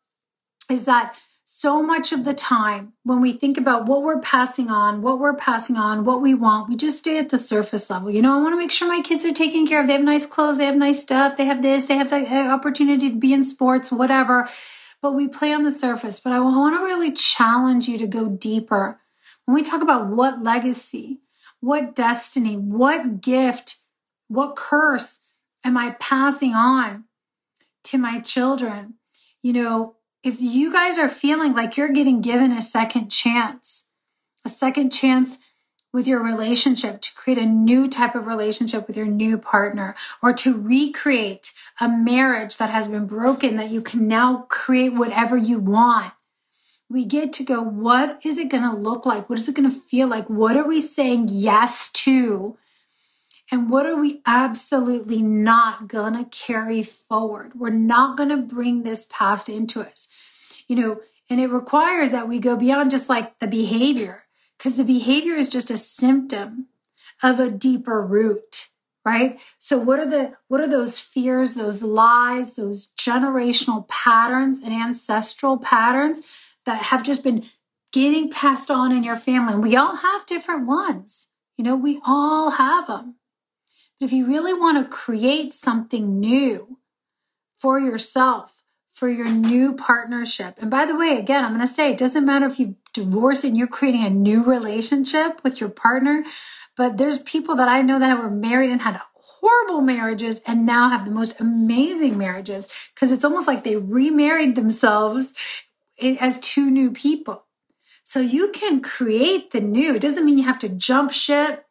is 0.70 0.86
that 0.86 1.16
so 1.46 1.84
much 1.84 2.12
of 2.12 2.24
the 2.24 2.34
time 2.34 2.94
when 3.04 3.20
we 3.20 3.34
think 3.34 3.58
about 3.58 3.86
what 3.86 4.02
we're 4.02 4.22
passing 4.22 4.70
on, 4.70 5.02
what 5.02 5.20
we're 5.20 5.36
passing 5.36 5.76
on, 5.76 6.06
what 6.06 6.22
we 6.22 6.34
want, 6.34 6.70
we 6.70 6.76
just 6.76 6.98
stay 6.98 7.18
at 7.18 7.30
the 7.30 7.38
surface 7.38 7.90
level. 7.90 8.10
You 8.10 8.22
know, 8.22 8.34
I 8.34 8.42
want 8.42 8.54
to 8.54 8.58
make 8.58 8.72
sure 8.72 8.88
my 8.88 9.02
kids 9.02 9.26
are 9.26 9.34
taken 9.34 9.68
care 9.68 9.82
of. 9.82 9.88
They 9.88 9.94
have 9.94 10.02
nice 10.04 10.26
clothes, 10.26 10.58
they 10.58 10.66
have 10.66 10.76
nice 10.76 11.02
stuff, 11.02 11.36
they 11.36 11.46
have 11.46 11.62
this, 11.62 11.86
they 11.86 11.98
have 11.98 12.10
the 12.10 12.26
uh, 12.26 12.48
opportunity 12.48 13.10
to 13.10 13.16
be 13.16 13.34
in 13.34 13.44
sports, 13.44 13.92
whatever. 13.92 14.48
But 15.02 15.14
we 15.14 15.28
play 15.28 15.52
on 15.52 15.64
the 15.64 15.72
surface. 15.72 16.20
But 16.20 16.32
I 16.32 16.40
want 16.40 16.78
to 16.78 16.86
really 16.86 17.12
challenge 17.12 17.90
you 17.90 17.98
to 17.98 18.08
go 18.08 18.30
deeper. 18.30 19.02
When 19.46 19.56
we 19.56 19.64
talk 19.64 19.82
about 19.82 20.08
what 20.08 20.42
legacy, 20.42 21.20
what 21.60 21.94
destiny, 21.94 22.56
what 22.56 23.20
gift, 23.22 23.78
what 24.30 24.56
curse 24.56 25.20
am 25.64 25.78
I 25.78 25.98
passing 26.00 26.54
on 26.54 27.04
to 27.86 27.98
my 27.98 28.22
children? 28.22 28.96
You 29.42 29.54
know, 29.54 29.96
if 30.24 30.40
you 30.40 30.72
guys 30.72 30.98
are 30.98 31.10
feeling 31.10 31.54
like 31.54 31.76
you're 31.76 31.90
getting 31.90 32.22
given 32.22 32.52
a 32.52 32.62
second 32.62 33.10
chance, 33.10 33.86
a 34.46 34.50
second 34.50 34.90
chance 34.90 35.38
with 35.92 36.08
your 36.08 36.24
relationship 36.24 37.02
to 37.02 37.14
create 37.14 37.38
a 37.38 37.46
new 37.46 37.88
type 37.88 38.16
of 38.16 38.26
relationship 38.26 38.88
with 38.88 38.98
your 38.98 39.06
new 39.06 39.38
partner 39.38 39.96
or 40.24 40.34
to 40.34 40.58
recreate 40.58 41.54
a 41.80 41.88
marriage 41.88 42.58
that 42.58 42.72
has 42.72 42.88
been 42.88 43.06
broken 43.06 43.58
that 43.58 43.70
you 43.70 43.82
can 43.82 44.08
now 44.08 44.48
create 44.50 44.94
whatever 44.94 45.38
you 45.38 45.60
want. 45.60 46.14
We 46.90 47.06
get 47.06 47.32
to 47.34 47.44
go, 47.44 47.62
what 47.62 48.20
is 48.24 48.38
it 48.38 48.50
going 48.50 48.64
to 48.64 48.76
look 48.76 49.06
like? 49.06 49.30
What 49.30 49.40
is 49.40 49.48
it 49.48 49.56
going 49.56 49.70
to 49.70 49.76
feel 49.76 50.08
like? 50.08 50.30
What 50.30 50.58
are 50.58 50.68
we 50.68 50.80
saying 50.80 51.28
yes 51.30 51.92
to? 51.92 52.58
And 53.52 53.70
what 53.70 53.86
are 53.86 53.96
we 53.96 54.22
absolutely 54.26 55.22
not 55.22 55.88
going 55.88 56.14
to 56.14 56.26
carry 56.26 56.82
forward? 56.82 57.52
We're 57.54 57.70
not 57.70 58.18
going 58.18 58.30
to 58.30 58.38
bring 58.38 58.82
this 58.82 59.06
past 59.12 59.48
into 59.48 59.82
us 59.82 60.10
you 60.68 60.76
know, 60.76 61.00
and 61.30 61.40
it 61.40 61.48
requires 61.48 62.12
that 62.12 62.28
we 62.28 62.40
go 62.40 62.56
beyond 62.56 62.92
just 62.92 63.10
like 63.10 63.40
the 63.40 63.48
behavior, 63.48 64.24
because 64.58 64.78
the 64.78 64.84
behavior 64.84 65.36
is 65.36 65.50
just 65.50 65.70
a 65.70 65.78
symptom 65.78 66.68
of 67.22 67.40
a 67.40 67.50
deeper 67.50 68.02
root 68.02 68.70
right 69.06 69.40
so 69.60 69.78
what 69.78 70.00
are 70.00 70.10
the 70.10 70.34
what 70.48 70.62
are 70.62 70.68
those 70.68 70.98
fears 70.98 71.54
those 71.56 71.84
lies 71.84 72.56
those 72.56 72.90
generational 73.00 73.88
patterns 73.88 74.60
and 74.60 74.74
ancestral 74.74 75.58
patterns 75.58 76.22
that 76.66 76.82
have 76.84 77.04
just 77.04 77.22
been 77.24 77.44
getting 77.92 78.30
passed 78.30 78.72
on 78.72 78.92
in 78.92 79.04
your 79.04 79.18
family 79.18 79.54
and 79.54 79.64
we 79.64 79.76
all 79.76 79.98
have 79.98 80.26
different 80.26 80.66
ones 80.66 81.28
You 81.58 81.64
know, 81.64 81.76
we 81.76 82.02
all 82.06 82.52
have 82.52 82.88
them. 82.88 83.16
But 84.00 84.06
if 84.08 84.14
you 84.14 84.26
really 84.26 84.54
want 84.54 84.78
to 84.78 84.90
create 84.90 85.54
something 85.54 86.20
new 86.20 86.80
for 87.56 87.80
yourself, 87.80 88.53
for 88.94 89.10
your 89.10 89.30
new 89.30 89.74
partnership, 89.74 90.56
and 90.60 90.70
by 90.70 90.86
the 90.86 90.96
way, 90.96 91.18
again, 91.18 91.44
I'm 91.44 91.52
going 91.52 91.62
to 91.62 91.68
say 91.68 91.92
it 91.92 91.98
doesn't 91.98 92.26
matter 92.26 92.46
if 92.46 92.60
you 92.60 92.76
divorced 92.94 93.44
and 93.44 93.58
you're 93.58 93.68
creating 93.68 94.04
a 94.06 94.10
new 94.10 94.44
relationship 94.44 95.44
with 95.44 95.60
your 95.60 95.70
partner, 95.70 96.24
but 96.78 96.98
there's 96.98 97.20
people 97.20 97.56
that 97.56 97.68
I 97.68 97.82
know 97.82 98.00
that 98.00 98.20
were 98.20 98.30
married 98.30 98.70
and 98.70 98.82
had 98.82 99.02
horrible 99.16 99.82
marriages 99.82 100.42
and 100.48 100.66
now 100.66 100.90
have 100.90 101.06
the 101.06 101.12
most 101.12 101.40
amazing 101.42 102.18
marriages 102.18 102.68
because 102.94 103.12
it's 103.12 103.26
almost 103.26 103.48
like 103.48 103.64
they 103.64 103.76
remarried 103.76 104.56
themselves 104.56 105.34
as 106.20 106.40
two 106.40 106.70
new 106.70 106.92
people. 106.92 107.44
So 108.04 108.20
you 108.20 108.52
can 108.52 108.82
create 108.82 109.52
the 109.52 109.62
new. 109.62 109.96
It 109.96 110.02
doesn't 110.02 110.26
mean 110.26 110.38
you 110.38 110.44
have 110.44 110.60
to 110.60 110.70
jump 110.70 111.12
ship, 111.12 111.66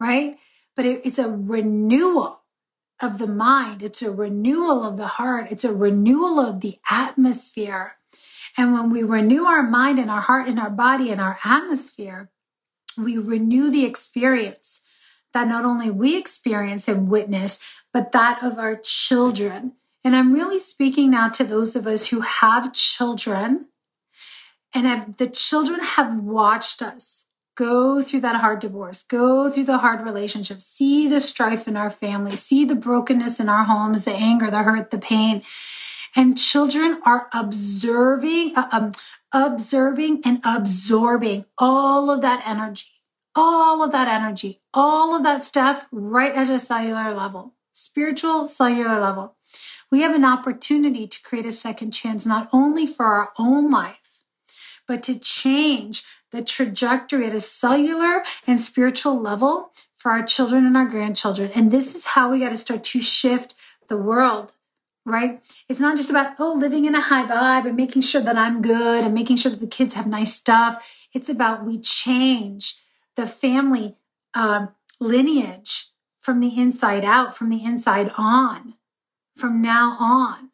right? 0.00 0.38
But 0.74 0.84
it, 0.84 1.02
it's 1.04 1.18
a 1.18 1.30
renewal 1.30 2.40
of 3.00 3.18
the 3.18 3.26
mind. 3.26 3.82
It's 3.82 4.02
a 4.02 4.10
renewal 4.10 4.82
of 4.82 4.96
the 4.96 5.06
heart. 5.06 5.48
It's 5.50 5.64
a 5.64 5.74
renewal 5.74 6.40
of 6.40 6.60
the 6.60 6.78
atmosphere. 6.90 7.96
And 8.56 8.72
when 8.72 8.90
we 8.90 9.02
renew 9.02 9.44
our 9.44 9.62
mind 9.62 9.98
and 9.98 10.10
our 10.10 10.22
heart 10.22 10.48
and 10.48 10.58
our 10.58 10.70
body 10.70 11.10
and 11.10 11.20
our 11.20 11.38
atmosphere, 11.44 12.30
we 12.96 13.18
renew 13.18 13.70
the 13.70 13.84
experience 13.84 14.82
that 15.34 15.48
not 15.48 15.64
only 15.64 15.90
we 15.90 16.16
experience 16.16 16.88
and 16.88 17.10
witness, 17.10 17.62
but 17.92 18.12
that 18.12 18.42
of 18.42 18.58
our 18.58 18.76
children. 18.76 19.72
And 20.02 20.16
I'm 20.16 20.32
really 20.32 20.58
speaking 20.58 21.10
now 21.10 21.28
to 21.30 21.44
those 21.44 21.76
of 21.76 21.86
us 21.86 22.08
who 22.08 22.20
have 22.20 22.72
children 22.72 23.66
and 24.72 24.86
have, 24.86 25.16
the 25.18 25.26
children 25.26 25.80
have 25.80 26.16
watched 26.16 26.80
us 26.80 27.26
go 27.56 28.02
through 28.02 28.20
that 28.20 28.36
hard 28.36 28.60
divorce, 28.60 29.02
go 29.02 29.50
through 29.50 29.64
the 29.64 29.78
hard 29.78 30.02
relationship, 30.02 30.60
see 30.60 31.08
the 31.08 31.20
strife 31.20 31.66
in 31.66 31.76
our 31.76 31.90
family, 31.90 32.36
see 32.36 32.64
the 32.64 32.74
brokenness 32.74 33.40
in 33.40 33.48
our 33.48 33.64
homes, 33.64 34.04
the 34.04 34.12
anger, 34.12 34.50
the 34.50 34.62
hurt, 34.62 34.90
the 34.90 34.98
pain. 34.98 35.42
And 36.14 36.38
children 36.38 37.00
are 37.04 37.28
observing, 37.32 38.52
uh, 38.56 38.68
um, 38.70 38.92
observing 39.32 40.22
and 40.24 40.40
absorbing 40.44 41.46
all 41.58 42.10
of 42.10 42.22
that 42.22 42.42
energy. 42.46 42.86
All 43.38 43.82
of 43.82 43.92
that 43.92 44.08
energy, 44.08 44.62
all 44.72 45.14
of 45.14 45.22
that 45.24 45.42
stuff 45.42 45.86
right 45.92 46.34
at 46.34 46.48
a 46.48 46.58
cellular 46.58 47.14
level, 47.14 47.52
spiritual 47.70 48.48
cellular 48.48 48.98
level. 48.98 49.36
We 49.90 50.00
have 50.00 50.14
an 50.14 50.24
opportunity 50.24 51.06
to 51.06 51.22
create 51.22 51.44
a 51.44 51.52
second 51.52 51.90
chance, 51.90 52.24
not 52.24 52.48
only 52.50 52.86
for 52.86 53.04
our 53.04 53.32
own 53.38 53.70
life, 53.70 54.22
but 54.88 55.02
to 55.02 55.18
change 55.18 56.02
the 56.32 56.42
trajectory 56.42 57.26
at 57.26 57.34
a 57.34 57.40
cellular 57.40 58.22
and 58.46 58.60
spiritual 58.60 59.20
level 59.20 59.70
for 59.94 60.10
our 60.10 60.24
children 60.24 60.66
and 60.66 60.76
our 60.76 60.86
grandchildren. 60.86 61.50
And 61.54 61.70
this 61.70 61.94
is 61.94 62.06
how 62.06 62.30
we 62.30 62.40
got 62.40 62.50
to 62.50 62.56
start 62.56 62.84
to 62.84 63.00
shift 63.00 63.54
the 63.88 63.96
world 63.96 64.52
right? 65.06 65.40
It's 65.68 65.80
not 65.80 65.96
just 65.96 66.10
about, 66.10 66.34
oh, 66.38 66.52
living 66.52 66.84
in 66.84 66.94
a 66.94 67.00
high 67.00 67.24
vibe 67.24 67.66
and 67.66 67.76
making 67.76 68.02
sure 68.02 68.20
that 68.20 68.36
I'm 68.36 68.60
good 68.60 69.04
and 69.04 69.14
making 69.14 69.36
sure 69.36 69.50
that 69.52 69.60
the 69.60 69.66
kids 69.66 69.94
have 69.94 70.06
nice 70.06 70.34
stuff. 70.34 71.06
It's 71.14 71.28
about 71.28 71.64
we 71.64 71.78
change 71.78 72.74
the 73.14 73.26
family 73.26 73.94
uh, 74.34 74.66
lineage 75.00 75.86
from 76.18 76.40
the 76.40 76.58
inside 76.58 77.04
out, 77.04 77.36
from 77.36 77.50
the 77.50 77.64
inside 77.64 78.10
on, 78.18 78.74
from 79.36 79.62
now 79.62 79.96
on, 80.00 80.50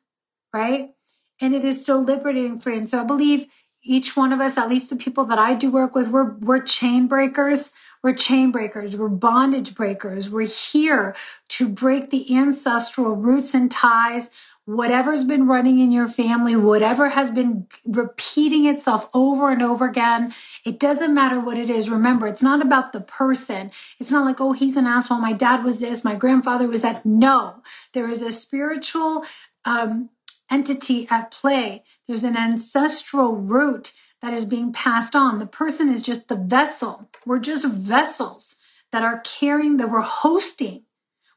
right? 0.52 0.94
And 1.40 1.54
it 1.54 1.64
is 1.64 1.84
so 1.84 1.98
liberating. 1.98 2.60
And 2.64 2.88
so 2.88 3.00
I 3.00 3.04
believe 3.04 3.46
each 3.82 4.16
one 4.16 4.32
of 4.32 4.40
us, 4.40 4.56
at 4.56 4.68
least 4.68 4.90
the 4.90 4.96
people 4.96 5.24
that 5.26 5.38
I 5.38 5.54
do 5.54 5.70
work 5.70 5.94
with, 5.94 6.08
we're, 6.08 6.32
we're 6.34 6.62
chain 6.62 7.06
breakers. 7.06 7.72
We're 8.02 8.14
chain 8.14 8.50
breakers. 8.50 8.96
We're 8.96 9.08
bondage 9.08 9.74
breakers. 9.74 10.28
We're 10.28 10.46
here 10.46 11.14
to 11.50 11.68
break 11.68 12.10
the 12.10 12.36
ancestral 12.36 13.14
roots 13.14 13.54
and 13.54 13.70
ties 13.70 14.30
whatever's 14.64 15.24
been 15.24 15.46
running 15.46 15.80
in 15.80 15.90
your 15.90 16.06
family, 16.06 16.54
whatever 16.54 17.10
has 17.10 17.30
been 17.30 17.66
repeating 17.84 18.66
itself 18.66 19.08
over 19.12 19.50
and 19.50 19.60
over 19.60 19.86
again, 19.86 20.32
it 20.64 20.78
doesn't 20.78 21.12
matter 21.12 21.40
what 21.40 21.56
it 21.56 21.68
is. 21.68 21.90
Remember, 21.90 22.28
it's 22.28 22.42
not 22.42 22.62
about 22.62 22.92
the 22.92 23.00
person. 23.00 23.70
It's 23.98 24.12
not 24.12 24.24
like, 24.24 24.40
oh, 24.40 24.52
he's 24.52 24.76
an 24.76 24.86
asshole. 24.86 25.18
My 25.18 25.32
dad 25.32 25.64
was 25.64 25.80
this. 25.80 26.04
My 26.04 26.14
grandfather 26.14 26.68
was 26.68 26.82
that. 26.82 27.04
No, 27.04 27.62
there 27.92 28.08
is 28.08 28.22
a 28.22 28.30
spiritual 28.30 29.24
um, 29.64 30.10
entity 30.52 31.08
at 31.10 31.30
play. 31.30 31.82
There's 32.06 32.24
an 32.24 32.36
ancestral 32.36 33.34
root 33.34 33.92
that 34.20 34.34
is 34.34 34.44
being 34.44 34.72
passed 34.72 35.16
on. 35.16 35.38
The 35.38 35.46
person 35.46 35.88
is 35.88 36.02
just 36.02 36.28
the 36.28 36.36
vessel. 36.36 37.10
We're 37.26 37.40
just 37.40 37.66
vessels 37.66 38.56
that 38.92 39.02
are 39.02 39.20
carrying, 39.20 39.78
that 39.78 39.90
we're 39.90 40.02
hosting 40.02 40.84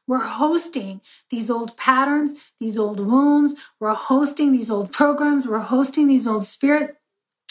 we're 0.06 0.24
hosting 0.24 1.00
these 1.30 1.50
old 1.50 1.76
patterns, 1.76 2.34
these 2.60 2.78
old 2.78 3.00
wounds. 3.00 3.54
We're 3.80 3.94
hosting 3.94 4.52
these 4.52 4.70
old 4.70 4.92
programs. 4.92 5.48
We're 5.48 5.58
hosting 5.58 6.06
these 6.06 6.26
old 6.26 6.44
spirit. 6.44 6.96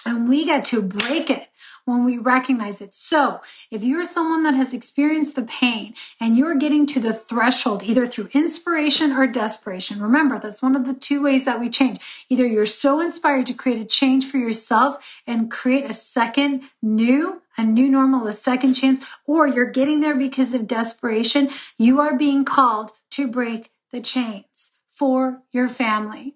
And 0.06 0.30
we 0.30 0.46
get 0.46 0.66
to 0.66 0.82
break 0.82 1.30
it 1.30 1.50
when 1.86 2.04
we 2.04 2.18
recognize 2.18 2.82
it. 2.82 2.94
So 2.94 3.42
if 3.72 3.84
you're 3.84 4.06
someone 4.06 4.44
that 4.44 4.56
has 4.56 4.74
experienced 4.74 5.36
the 5.36 5.44
pain 5.44 5.94
and 6.20 6.38
you're 6.38 6.56
getting 6.56 6.86
to 6.88 7.00
the 7.00 7.14
threshold, 7.14 7.84
either 7.84 8.06
through 8.06 8.30
inspiration 8.34 9.12
or 9.12 9.28
desperation, 9.28 10.02
remember 10.02 10.40
that's 10.40 10.62
one 10.62 10.76
of 10.76 10.86
the 10.86 10.94
two 10.94 11.22
ways 11.22 11.46
that 11.46 11.60
we 11.60 11.70
change. 11.70 12.00
Either 12.30 12.46
you're 12.46 12.66
so 12.66 13.00
inspired 13.00 13.46
to 13.48 13.54
create 13.54 13.80
a 13.80 13.86
change 13.86 14.26
for 14.26 14.38
yourself 14.38 15.22
and 15.26 15.52
create 15.52 15.90
a 15.90 15.94
second 15.94 16.64
new 16.82 17.42
a 17.58 17.64
new 17.64 17.90
normal, 17.90 18.28
a 18.28 18.34
second 18.34 18.74
chance, 18.74 19.06
or 19.26 19.48
you're 19.48 19.72
getting 19.72 20.02
there 20.02 20.16
because 20.16 20.54
of 20.54 20.68
desperation. 20.68 21.50
You 21.78 22.02
are 22.02 22.18
being 22.18 22.44
called 22.44 22.92
to 23.12 23.30
break 23.30 23.72
the 23.94 24.02
chains 24.02 24.74
for 24.90 25.42
your 25.52 25.70
family. 25.70 26.36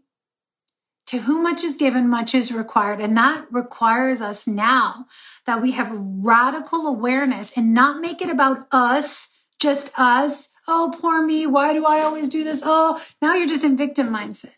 To 1.09 1.17
whom 1.17 1.41
much 1.41 1.63
is 1.63 1.75
given, 1.75 2.07
much 2.07 2.35
is 2.35 2.51
required. 2.51 3.01
And 3.01 3.17
that 3.17 3.47
requires 3.49 4.21
us 4.21 4.45
now 4.45 5.07
that 5.47 5.59
we 5.59 5.71
have 5.71 5.89
radical 5.91 6.85
awareness 6.85 7.51
and 7.55 7.73
not 7.73 7.99
make 7.99 8.21
it 8.21 8.29
about 8.29 8.67
us, 8.71 9.29
just 9.59 9.89
us. 9.97 10.49
Oh, 10.67 10.93
poor 10.95 11.25
me. 11.25 11.47
Why 11.47 11.73
do 11.73 11.83
I 11.83 12.01
always 12.01 12.29
do 12.29 12.43
this? 12.43 12.61
Oh, 12.63 13.01
now 13.23 13.33
you're 13.33 13.47
just 13.47 13.63
in 13.63 13.75
victim 13.75 14.09
mindset. 14.09 14.53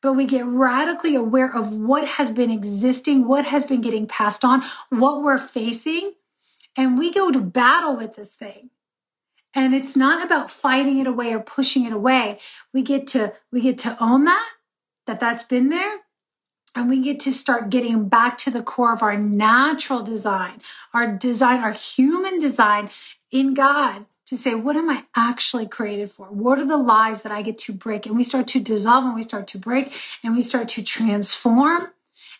But 0.00 0.12
we 0.12 0.26
get 0.26 0.46
radically 0.46 1.16
aware 1.16 1.52
of 1.52 1.74
what 1.74 2.06
has 2.06 2.30
been 2.30 2.52
existing, 2.52 3.26
what 3.26 3.46
has 3.46 3.64
been 3.64 3.80
getting 3.80 4.06
passed 4.06 4.44
on, 4.44 4.62
what 4.90 5.24
we're 5.24 5.38
facing. 5.38 6.12
And 6.76 7.00
we 7.00 7.12
go 7.12 7.32
to 7.32 7.40
battle 7.40 7.96
with 7.96 8.14
this 8.14 8.36
thing. 8.36 8.70
And 9.54 9.74
it's 9.74 9.96
not 9.96 10.24
about 10.24 10.52
fighting 10.52 11.00
it 11.00 11.08
away 11.08 11.34
or 11.34 11.40
pushing 11.40 11.84
it 11.84 11.92
away. 11.92 12.38
We 12.72 12.82
get 12.82 13.08
to, 13.08 13.32
we 13.50 13.60
get 13.60 13.78
to 13.78 13.96
own 14.00 14.24
that 14.26 14.50
that 15.06 15.20
that's 15.20 15.42
been 15.42 15.68
there 15.68 16.00
and 16.74 16.88
we 16.88 17.00
get 17.00 17.18
to 17.20 17.32
start 17.32 17.70
getting 17.70 18.08
back 18.08 18.38
to 18.38 18.50
the 18.50 18.62
core 18.62 18.92
of 18.92 19.02
our 19.02 19.16
natural 19.16 20.02
design, 20.02 20.60
our 20.94 21.06
design, 21.06 21.60
our 21.60 21.72
human 21.72 22.38
design 22.38 22.90
in 23.30 23.54
God 23.54 24.06
to 24.26 24.36
say, 24.36 24.54
what 24.54 24.76
am 24.76 24.88
I 24.88 25.04
actually 25.16 25.66
created 25.66 26.10
for? 26.10 26.26
What 26.26 26.60
are 26.60 26.66
the 26.66 26.76
lies 26.76 27.22
that 27.22 27.32
I 27.32 27.42
get 27.42 27.58
to 27.58 27.72
break? 27.72 28.06
And 28.06 28.16
we 28.16 28.22
start 28.22 28.46
to 28.48 28.60
dissolve 28.60 29.04
and 29.04 29.14
we 29.14 29.24
start 29.24 29.48
to 29.48 29.58
break 29.58 29.92
and 30.22 30.36
we 30.36 30.42
start 30.42 30.68
to 30.68 30.84
transform 30.84 31.88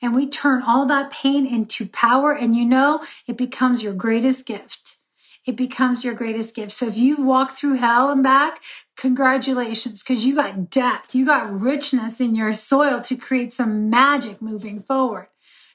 and 0.00 0.14
we 0.14 0.28
turn 0.28 0.62
all 0.62 0.86
that 0.86 1.10
pain 1.10 1.44
into 1.46 1.88
power. 1.88 2.32
And 2.32 2.54
you 2.54 2.64
know, 2.64 3.04
it 3.26 3.36
becomes 3.36 3.82
your 3.82 3.94
greatest 3.94 4.46
gift 4.46 4.98
it 5.46 5.56
becomes 5.56 6.04
your 6.04 6.14
greatest 6.14 6.54
gift. 6.54 6.72
So 6.72 6.86
if 6.86 6.96
you've 6.96 7.24
walked 7.24 7.52
through 7.52 7.74
hell 7.74 8.10
and 8.10 8.22
back, 8.22 8.62
congratulations, 8.96 10.02
because 10.02 10.24
you 10.24 10.34
got 10.34 10.70
depth, 10.70 11.14
you 11.14 11.24
got 11.24 11.60
richness 11.60 12.20
in 12.20 12.34
your 12.34 12.52
soil 12.52 13.00
to 13.00 13.16
create 13.16 13.52
some 13.52 13.88
magic 13.88 14.42
moving 14.42 14.82
forward. 14.82 15.28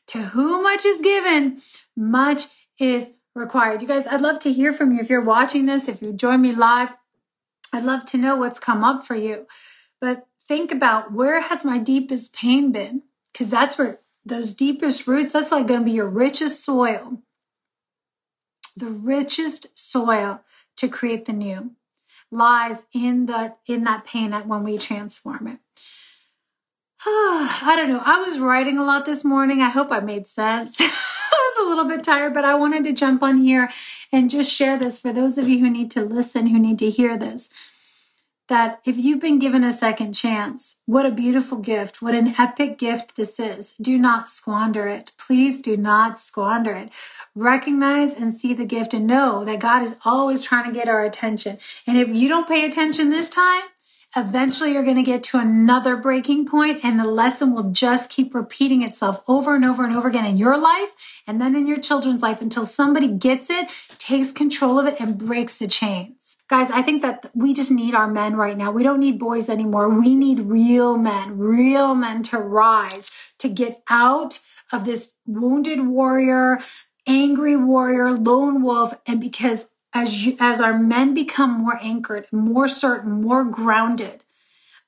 To 0.07 0.19
whom 0.19 0.63
much 0.63 0.85
is 0.85 1.01
given, 1.01 1.61
much 1.95 2.45
is 2.79 3.11
required. 3.33 3.81
You 3.81 3.87
guys, 3.87 4.05
I'd 4.05 4.21
love 4.21 4.39
to 4.39 4.53
hear 4.53 4.71
from 4.71 4.91
you. 4.91 4.99
If 4.99 5.09
you're 5.09 5.21
watching 5.21 5.65
this, 5.65 5.87
if 5.87 6.01
you 6.01 6.13
join 6.13 6.41
me 6.41 6.51
live, 6.51 6.93
I'd 7.73 7.83
love 7.83 8.05
to 8.05 8.17
know 8.17 8.35
what's 8.35 8.59
come 8.59 8.83
up 8.83 9.05
for 9.05 9.15
you. 9.15 9.47
But 9.99 10.27
think 10.41 10.71
about 10.71 11.11
where 11.11 11.41
has 11.41 11.65
my 11.65 11.79
deepest 11.79 12.33
pain 12.33 12.71
been? 12.71 13.01
Because 13.33 13.49
that's 13.49 13.77
where 13.77 13.99
those 14.23 14.53
deepest 14.53 15.07
roots, 15.07 15.33
that's 15.33 15.51
like 15.51 15.67
going 15.67 15.81
to 15.81 15.85
be 15.85 15.91
your 15.91 16.07
richest 16.07 16.63
soil 16.63 17.21
the 18.75 18.89
richest 18.89 19.77
soil 19.77 20.41
to 20.77 20.87
create 20.87 21.25
the 21.25 21.33
new 21.33 21.71
lies 22.31 22.85
in 22.93 23.27
the 23.27 23.55
in 23.65 23.83
that 23.83 24.03
pain 24.03 24.31
that 24.31 24.47
when 24.47 24.63
we 24.63 24.77
transform 24.77 25.47
it. 25.47 25.59
I 27.07 27.73
don't 27.75 27.89
know. 27.89 28.01
I 28.03 28.19
was 28.19 28.39
writing 28.39 28.77
a 28.77 28.83
lot 28.83 29.05
this 29.05 29.23
morning. 29.23 29.61
I 29.61 29.69
hope 29.69 29.91
I 29.91 29.99
made 29.99 30.27
sense. 30.27 30.77
I 30.81 31.53
was 31.57 31.65
a 31.65 31.69
little 31.69 31.85
bit 31.85 32.03
tired, 32.03 32.33
but 32.33 32.45
I 32.45 32.55
wanted 32.55 32.83
to 32.85 32.93
jump 32.93 33.21
on 33.21 33.37
here 33.37 33.69
and 34.11 34.29
just 34.29 34.51
share 34.51 34.77
this 34.77 34.97
for 34.97 35.13
those 35.13 35.37
of 35.37 35.47
you 35.47 35.59
who 35.59 35.69
need 35.69 35.91
to 35.91 36.01
listen, 36.01 36.47
who 36.47 36.59
need 36.59 36.79
to 36.79 36.89
hear 36.89 37.17
this. 37.17 37.49
That 38.47 38.79
if 38.85 38.97
you've 38.97 39.19
been 39.19 39.39
given 39.39 39.63
a 39.63 39.71
second 39.71 40.13
chance, 40.13 40.77
what 40.85 41.05
a 41.05 41.11
beautiful 41.11 41.57
gift. 41.57 42.01
What 42.01 42.13
an 42.13 42.35
epic 42.37 42.77
gift 42.77 43.15
this 43.15 43.39
is. 43.39 43.73
Do 43.81 43.97
not 43.97 44.27
squander 44.27 44.87
it. 44.87 45.11
Please 45.17 45.61
do 45.61 45.75
not 45.75 46.19
squander 46.19 46.73
it. 46.73 46.91
Recognize 47.33 48.13
and 48.13 48.33
see 48.33 48.53
the 48.53 48.65
gift 48.65 48.93
and 48.93 49.07
know 49.07 49.43
that 49.45 49.59
God 49.59 49.81
is 49.81 49.97
always 50.05 50.43
trying 50.43 50.65
to 50.65 50.77
get 50.77 50.87
our 50.87 51.03
attention. 51.03 51.57
And 51.87 51.97
if 51.97 52.09
you 52.09 52.27
don't 52.27 52.47
pay 52.47 52.65
attention 52.65 53.09
this 53.09 53.29
time, 53.29 53.63
eventually 54.15 54.73
you're 54.73 54.83
going 54.83 54.95
to 54.95 55.03
get 55.03 55.23
to 55.23 55.37
another 55.37 55.97
breaking 55.97 56.45
point 56.45 56.79
and 56.83 56.99
the 56.99 57.05
lesson 57.05 57.53
will 57.53 57.71
just 57.71 58.09
keep 58.09 58.33
repeating 58.33 58.81
itself 58.81 59.21
over 59.27 59.55
and 59.55 59.65
over 59.65 59.83
and 59.83 59.95
over 59.95 60.07
again 60.07 60.25
in 60.25 60.37
your 60.37 60.57
life 60.57 61.21
and 61.27 61.41
then 61.41 61.55
in 61.55 61.67
your 61.67 61.79
children's 61.79 62.21
life 62.21 62.41
until 62.41 62.65
somebody 62.65 63.07
gets 63.09 63.49
it, 63.49 63.69
takes 63.97 64.31
control 64.31 64.79
of 64.79 64.85
it 64.85 64.95
and 64.99 65.17
breaks 65.17 65.57
the 65.57 65.67
chains. 65.67 66.24
Guys, 66.47 66.69
I 66.69 66.83
think 66.83 67.01
that 67.01 67.31
we 67.33 67.55
just 67.55 67.71
need 67.71 67.95
our 67.95 68.07
men 68.07 68.35
right 68.35 68.55
now. 68.55 68.71
We 68.71 68.83
don't 68.83 68.99
need 68.99 69.17
boys 69.17 69.49
anymore. 69.49 69.89
We 69.89 70.15
need 70.15 70.41
real 70.41 70.95
men, 70.95 71.39
real 71.39 71.95
men 71.95 72.21
to 72.23 72.37
rise, 72.37 73.09
to 73.39 73.49
get 73.49 73.81
out 73.89 74.39
of 74.71 74.85
this 74.85 75.13
wounded 75.25 75.87
warrior, 75.87 76.59
angry 77.07 77.55
warrior, 77.55 78.11
lone 78.11 78.61
wolf. 78.61 78.93
And 79.07 79.19
because 79.19 79.69
as 79.91 80.25
you, 80.25 80.37
as 80.39 80.61
our 80.61 80.77
men 80.77 81.15
become 81.15 81.51
more 81.51 81.79
anchored, 81.81 82.27
more 82.31 82.67
certain, 82.67 83.23
more 83.23 83.43
grounded, 83.43 84.23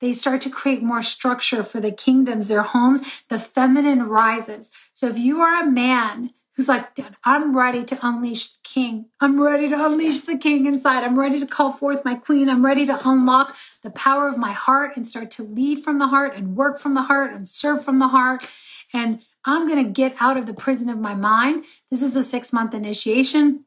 they 0.00 0.12
start 0.12 0.40
to 0.42 0.50
create 0.50 0.82
more 0.82 1.02
structure 1.02 1.64
for 1.64 1.80
the 1.80 1.90
kingdoms, 1.90 2.46
their 2.46 2.62
homes. 2.62 3.02
The 3.28 3.38
feminine 3.38 4.04
rises. 4.04 4.70
So 4.92 5.08
if 5.08 5.18
you 5.18 5.40
are 5.40 5.60
a 5.60 5.68
man 5.68 6.30
who's 6.58 6.68
like, 6.68 6.88
I'm 7.22 7.56
ready 7.56 7.84
to 7.84 7.98
unleash 8.02 8.48
the 8.48 8.58
king. 8.64 9.06
I'm 9.20 9.40
ready 9.40 9.68
to 9.68 9.86
unleash 9.86 10.22
the 10.22 10.36
king 10.36 10.66
inside. 10.66 11.04
I'm 11.04 11.16
ready 11.16 11.38
to 11.38 11.46
call 11.46 11.70
forth 11.70 12.04
my 12.04 12.16
queen. 12.16 12.48
I'm 12.50 12.64
ready 12.64 12.84
to 12.86 13.00
unlock 13.08 13.56
the 13.84 13.90
power 13.90 14.26
of 14.26 14.36
my 14.36 14.50
heart 14.50 14.96
and 14.96 15.06
start 15.06 15.30
to 15.32 15.44
lead 15.44 15.84
from 15.84 16.00
the 16.00 16.08
heart 16.08 16.34
and 16.34 16.56
work 16.56 16.80
from 16.80 16.94
the 16.94 17.02
heart 17.02 17.32
and 17.32 17.46
serve 17.46 17.84
from 17.84 18.00
the 18.00 18.08
heart. 18.08 18.44
And 18.92 19.20
I'm 19.44 19.68
going 19.68 19.84
to 19.84 19.88
get 19.88 20.16
out 20.18 20.36
of 20.36 20.46
the 20.46 20.52
prison 20.52 20.88
of 20.88 20.98
my 20.98 21.14
mind. 21.14 21.64
This 21.92 22.02
is 22.02 22.16
a 22.16 22.24
six 22.24 22.52
month 22.52 22.74
initiation 22.74 23.64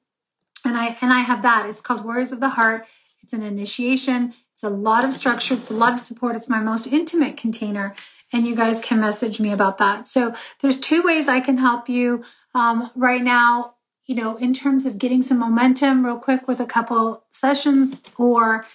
and 0.66 0.78
I 0.78 0.98
and 1.02 1.12
I 1.12 1.22
have 1.22 1.42
that. 1.44 1.68
It's 1.68 1.82
called 1.82 2.04
Warriors 2.04 2.32
of 2.32 2.40
the 2.40 2.50
Heart. 2.50 2.88
It's 3.24 3.34
an 3.34 3.44
initiation. 3.44 4.34
It's 4.54 4.64
a 4.64 4.70
lot 4.70 5.04
of 5.04 5.14
structure. 5.14 5.56
It's 5.56 5.72
a 5.72 5.76
lot 5.76 5.94
of 5.94 6.00
support. 6.00 6.36
It's 6.36 6.50
my 6.50 6.60
most 6.60 6.88
intimate 6.88 7.38
container, 7.38 7.94
and 8.32 8.46
you 8.46 8.56
guys 8.56 8.82
can 8.82 9.00
message 9.00 9.40
me 9.40 9.52
about 9.52 9.78
that. 9.80 10.08
So 10.08 10.34
there's 10.60 10.78
two 10.78 11.02
ways 11.02 11.28
I 11.28 11.40
can 11.40 11.58
help 11.58 11.90
you 11.90 12.24
um, 12.54 12.92
right 12.96 13.24
now. 13.24 13.76
You 14.06 14.16
know, 14.16 14.36
in 14.36 14.52
terms 14.54 14.86
of 14.86 14.98
getting 14.98 15.22
some 15.22 15.40
momentum, 15.40 16.06
real 16.06 16.18
quick 16.18 16.48
with 16.48 16.60
a 16.60 16.66
couple 16.66 17.24
sessions, 17.30 18.02
or 18.18 18.66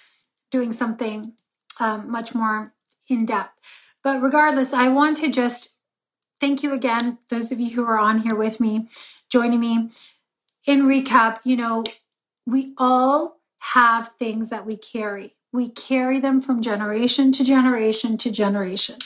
doing 0.49 0.73
something 0.73 1.33
um, 1.79 2.09
much 2.09 2.33
more 2.33 2.73
in 3.07 3.25
depth. 3.25 3.53
But 4.03 4.21
regardless, 4.21 4.73
I 4.73 4.87
want 4.87 5.17
to 5.17 5.29
just 5.29 5.75
thank 6.39 6.63
you 6.63 6.73
again, 6.73 7.19
those 7.29 7.51
of 7.51 7.59
you 7.59 7.71
who 7.71 7.83
are 7.83 7.99
on 7.99 8.19
here 8.19 8.35
with 8.35 8.59
me, 8.59 8.87
joining 9.29 9.59
me 9.59 9.89
in 10.65 10.83
recap, 10.83 11.39
you 11.43 11.55
know, 11.55 11.83
we 12.45 12.73
all 12.77 13.39
have 13.59 14.11
things 14.19 14.49
that 14.49 14.65
we 14.65 14.77
carry. 14.77 15.35
We 15.51 15.69
carry 15.69 16.19
them 16.19 16.41
from 16.41 16.61
generation 16.61 17.31
to 17.33 17.43
generation 17.43 18.17
to 18.17 18.31
generation. 18.31 18.97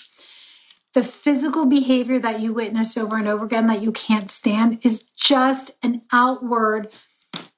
The 0.93 1.03
physical 1.03 1.65
behavior 1.65 2.19
that 2.19 2.41
you 2.41 2.53
witness 2.53 2.97
over 2.97 3.17
and 3.17 3.27
over 3.27 3.45
again 3.45 3.67
that 3.67 3.81
you 3.81 3.91
can't 3.91 4.29
stand 4.29 4.79
is 4.83 5.03
just 5.15 5.71
an 5.81 6.01
outward 6.11 6.89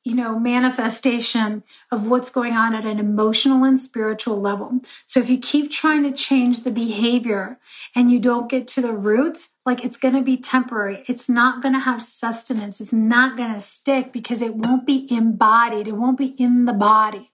you 0.03 0.15
know, 0.15 0.37
manifestation 0.37 1.63
of 1.89 2.07
what's 2.07 2.29
going 2.29 2.53
on 2.53 2.75
at 2.75 2.85
an 2.85 2.99
emotional 2.99 3.63
and 3.63 3.79
spiritual 3.79 4.39
level. 4.39 4.79
So 5.05 5.21
if 5.21 5.29
you 5.29 5.37
keep 5.37 5.71
trying 5.71 6.03
to 6.03 6.11
change 6.11 6.61
the 6.61 6.71
behavior 6.71 7.57
and 7.95 8.11
you 8.11 8.19
don't 8.19 8.49
get 8.49 8.67
to 8.69 8.81
the 8.81 8.91
roots, 8.91 9.51
like 9.65 9.85
it's 9.85 9.95
going 9.95 10.15
to 10.15 10.21
be 10.21 10.35
temporary. 10.35 11.05
It's 11.07 11.29
not 11.29 11.61
going 11.61 11.73
to 11.73 11.79
have 11.79 12.01
sustenance. 12.01 12.81
It's 12.81 12.91
not 12.91 13.37
going 13.37 13.53
to 13.53 13.61
stick 13.61 14.11
because 14.11 14.41
it 14.41 14.55
won't 14.55 14.85
be 14.85 15.07
embodied. 15.09 15.87
It 15.87 15.95
won't 15.95 16.17
be 16.17 16.35
in 16.37 16.65
the 16.65 16.73
body. 16.73 17.31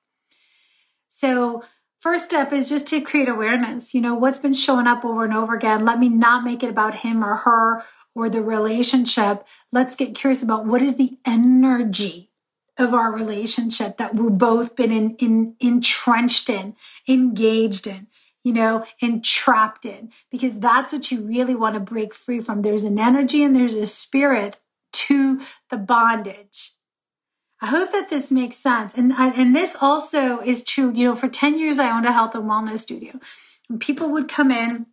So 1.08 1.64
first 2.00 2.26
step 2.26 2.52
is 2.52 2.70
just 2.70 2.88
to 2.88 3.02
create 3.02 3.30
awareness. 3.30 3.94
You 3.94 4.02
know, 4.02 4.16
what's 4.16 4.40
been 4.40 4.54
showing 4.54 4.88
up 4.88 5.06
over 5.06 5.24
and 5.24 5.34
over 5.34 5.54
again. 5.54 5.86
Let 5.86 6.00
me 6.00 6.10
not 6.10 6.44
make 6.44 6.64
it 6.64 6.70
about 6.70 6.96
him 6.96 7.24
or 7.24 7.36
her 7.38 7.84
or 8.16 8.30
the 8.30 8.42
relationship. 8.42 9.46
Let's 9.72 9.96
get 9.96 10.16
curious 10.16 10.42
about 10.42 10.66
what 10.66 10.82
is 10.82 10.96
the 10.96 11.18
energy 11.26 12.32
of 12.78 12.94
our 12.94 13.12
relationship 13.12 13.98
that 13.98 14.16
we've 14.16 14.38
both 14.38 14.76
been 14.76 14.92
in, 14.92 15.16
in 15.16 15.56
entrenched 15.60 16.50
in, 16.50 16.76
engaged 17.08 17.86
in, 17.86 18.08
you 18.44 18.54
know, 18.54 18.86
entrapped 19.02 19.86
in, 19.86 20.12
because 20.32 20.60
that's 20.60 20.94
what 20.94 21.12
you 21.12 21.22
really 21.22 21.56
want 21.56 21.74
to 21.74 21.82
break 21.82 22.14
free 22.14 22.40
from. 22.40 22.62
There's 22.62 22.86
an 22.86 22.98
energy 22.98 23.44
and 23.44 23.54
there's 23.54 23.74
a 23.74 23.86
spirit 23.86 24.58
to 24.92 25.42
the 25.70 25.78
bondage. 25.78 26.72
I 27.62 27.68
hope 27.68 27.92
that 27.92 28.10
this 28.10 28.32
makes 28.32 28.56
sense. 28.56 28.94
And, 28.94 29.12
and 29.14 29.56
this 29.56 29.76
also 29.80 30.40
is 30.40 30.64
true. 30.64 30.92
You 30.94 31.10
know, 31.10 31.16
for 31.16 31.28
10 31.28 31.60
years, 31.60 31.78
I 31.78 31.92
owned 31.92 32.06
a 32.06 32.14
health 32.14 32.36
and 32.36 32.46
wellness 32.46 32.80
studio. 32.80 33.20
And 33.70 33.82
people 33.82 34.10
would 34.10 34.30
come 34.30 34.50
in 34.50 34.88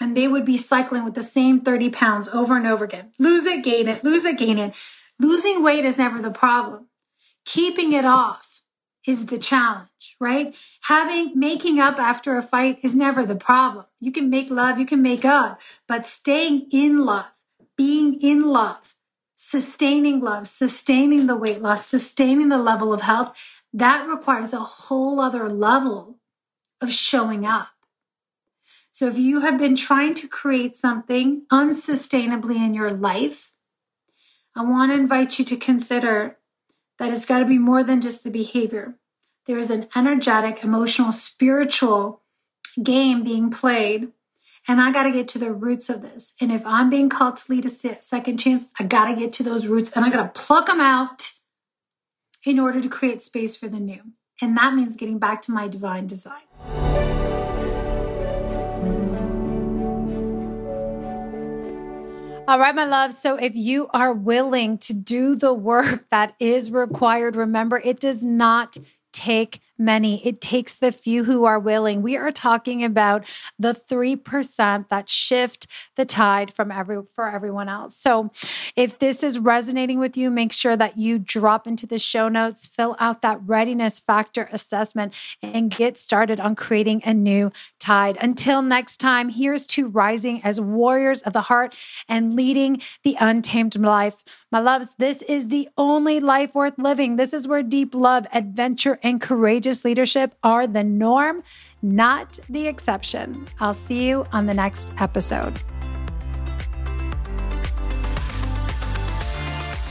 and 0.00 0.16
they 0.16 0.26
would 0.26 0.44
be 0.44 0.56
cycling 0.56 1.04
with 1.04 1.14
the 1.14 1.22
same 1.22 1.60
30 1.60 1.90
pounds 1.90 2.28
over 2.28 2.56
and 2.56 2.66
over 2.66 2.84
again. 2.84 3.12
Lose 3.18 3.44
it, 3.44 3.62
gain 3.62 3.88
it, 3.88 4.02
lose 4.02 4.24
it, 4.24 4.38
gain 4.38 4.58
it. 4.58 4.74
Losing 5.20 5.62
weight 5.62 5.84
is 5.84 5.98
never 5.98 6.20
the 6.20 6.30
problem 6.30 6.88
keeping 7.44 7.92
it 7.92 8.04
off 8.04 8.62
is 9.06 9.26
the 9.26 9.38
challenge, 9.38 10.16
right? 10.20 10.54
Having 10.82 11.38
making 11.38 11.80
up 11.80 11.98
after 11.98 12.36
a 12.36 12.42
fight 12.42 12.78
is 12.82 12.94
never 12.94 13.26
the 13.26 13.34
problem. 13.34 13.86
You 14.00 14.12
can 14.12 14.30
make 14.30 14.50
love, 14.50 14.78
you 14.78 14.86
can 14.86 15.02
make 15.02 15.24
up, 15.24 15.60
but 15.88 16.06
staying 16.06 16.68
in 16.70 17.04
love, 17.04 17.26
being 17.76 18.20
in 18.20 18.42
love, 18.42 18.94
sustaining 19.44 20.20
love, 20.20 20.46
sustaining 20.46 21.26
the 21.26 21.34
weight 21.34 21.60
loss, 21.60 21.84
sustaining 21.84 22.48
the 22.48 22.62
level 22.62 22.92
of 22.92 23.00
health, 23.00 23.36
that 23.72 24.06
requires 24.06 24.52
a 24.52 24.60
whole 24.60 25.18
other 25.18 25.48
level 25.48 26.20
of 26.80 26.92
showing 26.92 27.44
up. 27.44 27.70
So 28.92 29.08
if 29.08 29.18
you 29.18 29.40
have 29.40 29.58
been 29.58 29.74
trying 29.74 30.14
to 30.14 30.28
create 30.28 30.76
something 30.76 31.42
unsustainably 31.50 32.56
in 32.56 32.72
your 32.72 32.92
life, 32.92 33.52
I 34.54 34.62
want 34.62 34.92
to 34.92 34.98
invite 34.98 35.38
you 35.40 35.44
to 35.46 35.56
consider 35.56 36.38
that 36.98 37.12
it's 37.12 37.26
got 37.26 37.40
to 37.40 37.44
be 37.44 37.58
more 37.58 37.82
than 37.82 38.00
just 38.00 38.22
the 38.22 38.30
behavior. 38.30 38.94
There 39.46 39.58
is 39.58 39.70
an 39.70 39.88
energetic, 39.96 40.62
emotional, 40.62 41.10
spiritual 41.10 42.22
game 42.80 43.24
being 43.24 43.50
played. 43.50 44.12
And 44.68 44.80
I 44.80 44.92
got 44.92 45.04
to 45.04 45.10
get 45.10 45.26
to 45.28 45.38
the 45.40 45.52
roots 45.52 45.90
of 45.90 46.02
this. 46.02 46.34
And 46.40 46.52
if 46.52 46.64
I'm 46.64 46.88
being 46.88 47.08
called 47.08 47.36
to 47.38 47.52
lead 47.52 47.66
a 47.66 47.68
second 47.68 48.38
chance, 48.38 48.66
I 48.78 48.84
got 48.84 49.06
to 49.06 49.14
get 49.14 49.32
to 49.34 49.42
those 49.42 49.66
roots 49.66 49.90
and 49.90 50.04
I 50.04 50.10
got 50.10 50.34
to 50.34 50.40
pluck 50.40 50.66
them 50.66 50.80
out 50.80 51.32
in 52.44 52.60
order 52.60 52.80
to 52.80 52.88
create 52.88 53.20
space 53.20 53.56
for 53.56 53.66
the 53.66 53.80
new. 53.80 54.00
And 54.40 54.56
that 54.56 54.74
means 54.74 54.94
getting 54.94 55.18
back 55.18 55.42
to 55.42 55.52
my 55.52 55.66
divine 55.66 56.06
design. 56.06 56.42
All 62.48 62.58
right, 62.58 62.74
my 62.74 62.84
love. 62.84 63.12
So 63.12 63.36
if 63.36 63.56
you 63.56 63.88
are 63.92 64.12
willing 64.12 64.78
to 64.78 64.92
do 64.92 65.34
the 65.34 65.54
work 65.54 66.08
that 66.10 66.34
is 66.38 66.70
required, 66.70 67.34
remember 67.34 67.80
it 67.84 67.98
does 67.98 68.22
not 68.22 68.76
take 69.12 69.60
many. 69.82 70.26
It 70.26 70.40
takes 70.40 70.76
the 70.76 70.92
few 70.92 71.24
who 71.24 71.44
are 71.44 71.58
willing. 71.58 72.02
We 72.02 72.16
are 72.16 72.32
talking 72.32 72.82
about 72.84 73.26
the 73.58 73.74
3% 73.74 74.88
that 74.88 75.08
shift 75.08 75.66
the 75.96 76.04
tide 76.04 76.52
from 76.52 76.70
every 76.70 77.02
for 77.14 77.28
everyone 77.28 77.68
else. 77.68 77.96
So, 77.96 78.30
if 78.76 78.98
this 78.98 79.22
is 79.22 79.38
resonating 79.38 79.98
with 79.98 80.16
you, 80.16 80.30
make 80.30 80.52
sure 80.52 80.76
that 80.76 80.96
you 80.96 81.18
drop 81.18 81.66
into 81.66 81.86
the 81.86 81.98
show 81.98 82.28
notes, 82.28 82.66
fill 82.66 82.96
out 82.98 83.22
that 83.22 83.40
readiness 83.44 84.00
factor 84.00 84.48
assessment 84.52 85.14
and 85.42 85.70
get 85.70 85.98
started 85.98 86.40
on 86.40 86.54
creating 86.54 87.02
a 87.04 87.12
new 87.12 87.52
tide. 87.78 88.16
Until 88.20 88.62
next 88.62 88.98
time, 88.98 89.28
here's 89.28 89.66
to 89.68 89.88
rising 89.88 90.42
as 90.42 90.60
warriors 90.60 91.22
of 91.22 91.32
the 91.32 91.42
heart 91.42 91.74
and 92.08 92.34
leading 92.34 92.80
the 93.02 93.16
untamed 93.20 93.76
life. 93.76 94.24
My 94.50 94.60
loves, 94.60 94.94
this 94.98 95.22
is 95.22 95.48
the 95.48 95.68
only 95.78 96.20
life 96.20 96.54
worth 96.54 96.78
living. 96.78 97.16
This 97.16 97.32
is 97.32 97.48
where 97.48 97.62
deep 97.62 97.94
love, 97.94 98.26
adventure, 98.32 98.98
and 99.02 99.20
courageous 99.72 99.84
leadership 99.84 100.34
are 100.42 100.66
the 100.66 100.84
norm, 100.84 101.42
not 101.80 102.38
the 102.50 102.66
exception. 102.66 103.46
I'll 103.58 103.74
see 103.74 104.06
you 104.06 104.26
on 104.32 104.46
the 104.46 104.54
next 104.54 104.92
episode. 104.98 105.58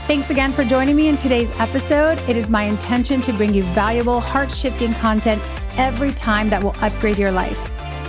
Thanks 0.06 0.30
again 0.30 0.52
for 0.52 0.64
joining 0.64 0.94
me 0.94 1.08
in 1.08 1.16
today's 1.16 1.50
episode. 1.58 2.18
It 2.28 2.36
is 2.36 2.48
my 2.48 2.64
intention 2.64 3.20
to 3.22 3.32
bring 3.32 3.54
you 3.54 3.64
valuable, 3.74 4.20
heart 4.20 4.52
shifting 4.52 4.92
content 4.94 5.42
every 5.76 6.12
time 6.12 6.48
that 6.50 6.62
will 6.62 6.76
upgrade 6.80 7.18
your 7.18 7.32
life. 7.32 7.58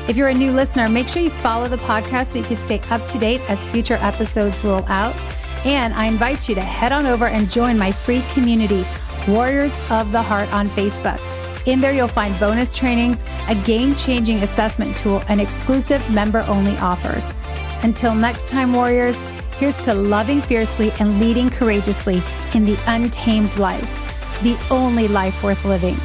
If 0.07 0.17
you're 0.17 0.27
a 0.27 0.33
new 0.33 0.51
listener, 0.51 0.89
make 0.89 1.07
sure 1.07 1.23
you 1.23 1.29
follow 1.29 1.67
the 1.69 1.77
podcast 1.77 2.33
so 2.33 2.39
you 2.39 2.43
can 2.43 2.57
stay 2.57 2.81
up 2.91 3.07
to 3.07 3.17
date 3.17 3.41
as 3.49 3.65
future 3.67 3.97
episodes 4.01 4.63
roll 4.63 4.83
out. 4.87 5.15
And 5.65 5.93
I 5.93 6.05
invite 6.05 6.49
you 6.49 6.55
to 6.55 6.61
head 6.61 6.91
on 6.91 7.05
over 7.05 7.25
and 7.25 7.49
join 7.49 7.79
my 7.79 7.91
free 7.91 8.21
community, 8.33 8.85
Warriors 9.27 9.73
of 9.89 10.11
the 10.11 10.21
Heart, 10.21 10.51
on 10.53 10.67
Facebook. 10.69 11.32
In 11.65 11.79
there, 11.79 11.93
you'll 11.93 12.09
find 12.09 12.37
bonus 12.41 12.77
trainings, 12.77 13.23
a 13.47 13.55
game 13.55 13.95
changing 13.95 14.43
assessment 14.43 14.97
tool, 14.97 15.23
and 15.29 15.39
exclusive 15.39 16.07
member 16.11 16.43
only 16.47 16.75
offers. 16.77 17.23
Until 17.83 18.13
next 18.13 18.49
time, 18.49 18.73
warriors, 18.73 19.15
here's 19.57 19.75
to 19.83 19.93
loving 19.93 20.41
fiercely 20.41 20.91
and 20.99 21.21
leading 21.21 21.49
courageously 21.49 22.21
in 22.53 22.65
the 22.65 22.77
untamed 22.87 23.57
life, 23.57 24.41
the 24.43 24.57
only 24.69 25.07
life 25.07 25.41
worth 25.41 25.63
living. 25.63 25.95